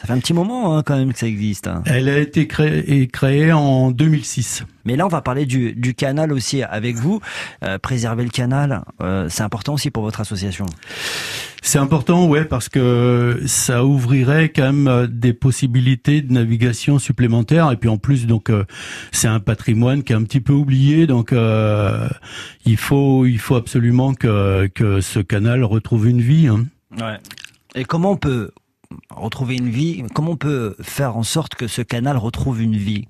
Ça 0.00 0.06
fait 0.06 0.12
un 0.12 0.18
petit 0.18 0.34
moment 0.34 0.76
hein, 0.76 0.82
quand 0.84 0.96
même 0.96 1.12
que 1.12 1.18
ça 1.18 1.26
existe. 1.26 1.66
hein. 1.66 1.82
Elle 1.86 2.10
a 2.10 2.18
été 2.18 2.46
créée, 2.46 3.08
créée 3.08 3.52
en 3.52 3.90
2006. 3.90 4.64
Mais 4.84 4.96
là, 4.96 5.06
on 5.06 5.08
va 5.08 5.22
parler 5.22 5.46
du, 5.46 5.72
du 5.72 5.94
canal 5.94 6.30
aussi 6.30 6.62
avec 6.62 6.96
vous. 6.96 7.20
Euh, 7.64 7.78
préserver 7.78 8.22
le 8.22 8.28
canal, 8.30 8.82
euh, 9.02 9.28
c'est 9.30 9.42
important 9.42 9.72
aussi 9.72 9.90
pour 9.90 10.02
votre 10.02 10.20
association. 10.20 10.66
C'est 11.66 11.78
important, 11.78 12.26
ouais, 12.26 12.44
parce 12.44 12.68
que 12.68 13.40
ça 13.46 13.86
ouvrirait 13.86 14.50
quand 14.50 14.64
même 14.64 14.86
euh, 14.86 15.06
des 15.06 15.32
possibilités 15.32 16.20
de 16.20 16.30
navigation 16.30 16.98
supplémentaires. 16.98 17.72
Et 17.72 17.78
puis 17.78 17.88
en 17.88 17.96
plus, 17.96 18.26
donc, 18.26 18.50
euh, 18.50 18.66
c'est 19.12 19.28
un 19.28 19.40
patrimoine 19.40 20.02
qui 20.02 20.12
est 20.12 20.16
un 20.16 20.24
petit 20.24 20.42
peu 20.42 20.52
oublié. 20.52 21.06
Donc, 21.06 21.32
euh, 21.32 22.06
il 22.66 22.76
faut, 22.76 23.24
il 23.24 23.38
faut 23.38 23.56
absolument 23.56 24.12
que 24.12 24.66
que 24.74 25.00
ce 25.00 25.20
canal 25.20 25.64
retrouve 25.64 26.06
une 26.06 26.20
vie. 26.20 26.48
hein. 26.48 26.66
Ouais. 27.00 27.18
Et 27.74 27.84
comment 27.84 28.10
on 28.10 28.16
peut 28.18 28.50
retrouver 29.10 29.56
une 29.56 29.70
vie? 29.70 30.04
Comment 30.14 30.32
on 30.32 30.36
peut 30.36 30.76
faire 30.82 31.16
en 31.16 31.22
sorte 31.22 31.54
que 31.54 31.66
ce 31.66 31.80
canal 31.80 32.18
retrouve 32.18 32.60
une 32.60 32.76
vie? 32.76 33.08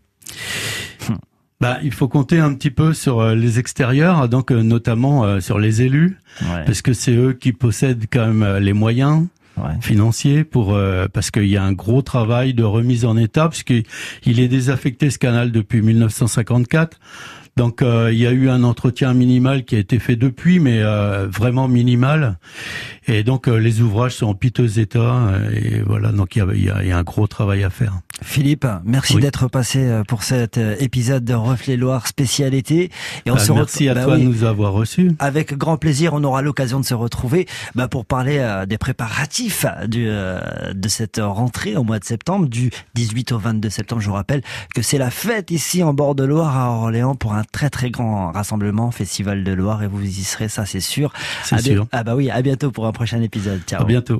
Bah, 1.64 1.78
il 1.82 1.92
faut 1.92 2.08
compter 2.08 2.38
un 2.40 2.52
petit 2.52 2.70
peu 2.70 2.92
sur 2.92 3.20
euh, 3.20 3.34
les 3.34 3.58
extérieurs, 3.58 4.28
donc 4.28 4.52
euh, 4.52 4.62
notamment 4.62 5.24
euh, 5.24 5.40
sur 5.40 5.58
les 5.58 5.80
élus, 5.80 6.18
Ouais. 6.42 6.62
parce 6.66 6.82
que 6.82 6.92
c'est 6.92 7.14
eux 7.16 7.32
qui 7.32 7.52
possèdent 7.54 8.04
quand 8.12 8.26
même 8.26 8.58
les 8.58 8.72
moyens. 8.74 9.26
Ouais. 9.56 9.70
financier 9.80 10.42
pour 10.42 10.74
euh, 10.74 11.06
parce 11.12 11.30
qu'il 11.30 11.46
y 11.46 11.56
a 11.56 11.62
un 11.62 11.72
gros 11.72 12.02
travail 12.02 12.54
de 12.54 12.64
remise 12.64 13.04
en 13.04 13.16
état 13.16 13.48
puisqu'il 13.48 13.84
il 14.26 14.40
est 14.40 14.48
désaffecté 14.48 15.10
ce 15.10 15.18
canal 15.20 15.52
depuis 15.52 15.80
1954. 15.80 16.98
Donc 17.56 17.82
euh, 17.82 18.10
il 18.12 18.18
y 18.18 18.26
a 18.26 18.32
eu 18.32 18.48
un 18.48 18.64
entretien 18.64 19.14
minimal 19.14 19.64
qui 19.64 19.76
a 19.76 19.78
été 19.78 19.98
fait 19.98 20.16
depuis, 20.16 20.58
mais 20.58 20.80
euh, 20.82 21.28
vraiment 21.30 21.68
minimal. 21.68 22.36
Et 23.06 23.22
donc 23.22 23.46
euh, 23.48 23.56
les 23.58 23.80
ouvrages 23.80 24.14
sont 24.16 24.26
en 24.26 24.34
piteux 24.34 24.78
état. 24.78 24.98
euh, 24.98 25.50
et 25.54 25.82
voilà, 25.86 26.10
donc 26.10 26.34
il 26.36 26.38
y 26.40 26.42
a, 26.42 26.46
il 26.54 26.64
y 26.64 26.70
a- 26.70 26.82
il 26.82 26.88
y 26.88 26.92
a 26.92 26.98
un 26.98 27.02
gros 27.02 27.26
travail 27.26 27.62
à 27.62 27.70
faire. 27.70 27.92
Philippe, 28.22 28.66
merci 28.84 29.16
Oui. 29.16 29.22
d'être 29.22 29.48
passé 29.48 29.80
euh, 29.80 30.02
pour 30.04 30.22
cet 30.22 30.56
euh, 30.58 30.76
épisode 30.78 31.24
de 31.24 31.34
Reflet 31.34 31.76
Loire 31.76 32.06
spécialité. 32.06 32.90
Et 33.26 33.30
on 33.30 33.34
Bah, 33.34 33.40
se 33.40 33.52
merci 33.52 33.88
à 33.88 33.94
bah 33.94 34.04
toi 34.04 34.14
oui. 34.14 34.22
de 34.22 34.28
nous 34.28 34.44
avoir 34.44 34.72
reçus. 34.72 35.12
Avec 35.18 35.54
grand 35.56 35.76
plaisir, 35.76 36.14
on 36.14 36.24
aura 36.24 36.40
l'occasion 36.42 36.80
de 36.80 36.84
se 36.84 36.94
retrouver 36.94 37.46
bah, 37.74 37.88
pour 37.88 38.06
parler 38.06 38.38
euh, 38.38 38.66
des 38.66 38.78
préparatifs 38.78 39.66
du, 39.88 40.06
euh, 40.08 40.40
de 40.72 40.88
cette 40.88 41.20
rentrée 41.22 41.76
au 41.76 41.82
mois 41.84 41.98
de 41.98 42.04
septembre, 42.04 42.46
du 42.48 42.70
18 42.94 43.32
au 43.32 43.38
22 43.38 43.68
septembre. 43.68 44.00
Je 44.02 44.08
vous 44.08 44.14
rappelle 44.14 44.42
que 44.74 44.82
c'est 44.82 44.98
la 44.98 45.10
fête 45.10 45.50
ici 45.50 45.82
en 45.82 45.92
bord 45.92 46.14
de 46.14 46.24
Loire 46.24 46.56
à 46.56 46.70
Orléans 46.70 47.14
pour 47.16 47.34
un 47.34 47.43
très 47.52 47.70
très 47.70 47.90
grand 47.90 48.32
rassemblement, 48.32 48.90
Festival 48.90 49.44
de 49.44 49.52
Loire, 49.52 49.82
et 49.82 49.86
vous 49.86 50.02
y 50.02 50.24
serez, 50.24 50.48
ça 50.48 50.66
c'est 50.66 50.80
sûr. 50.80 51.12
C'est 51.42 51.60
sûr. 51.60 51.86
Ah 51.92 52.04
bah 52.04 52.14
oui, 52.14 52.30
à 52.30 52.42
bientôt 52.42 52.70
pour 52.70 52.86
un 52.86 52.92
prochain 52.92 53.20
épisode. 53.22 53.60
Ciao. 53.66 53.82
À 53.82 53.84
bientôt. 53.84 54.12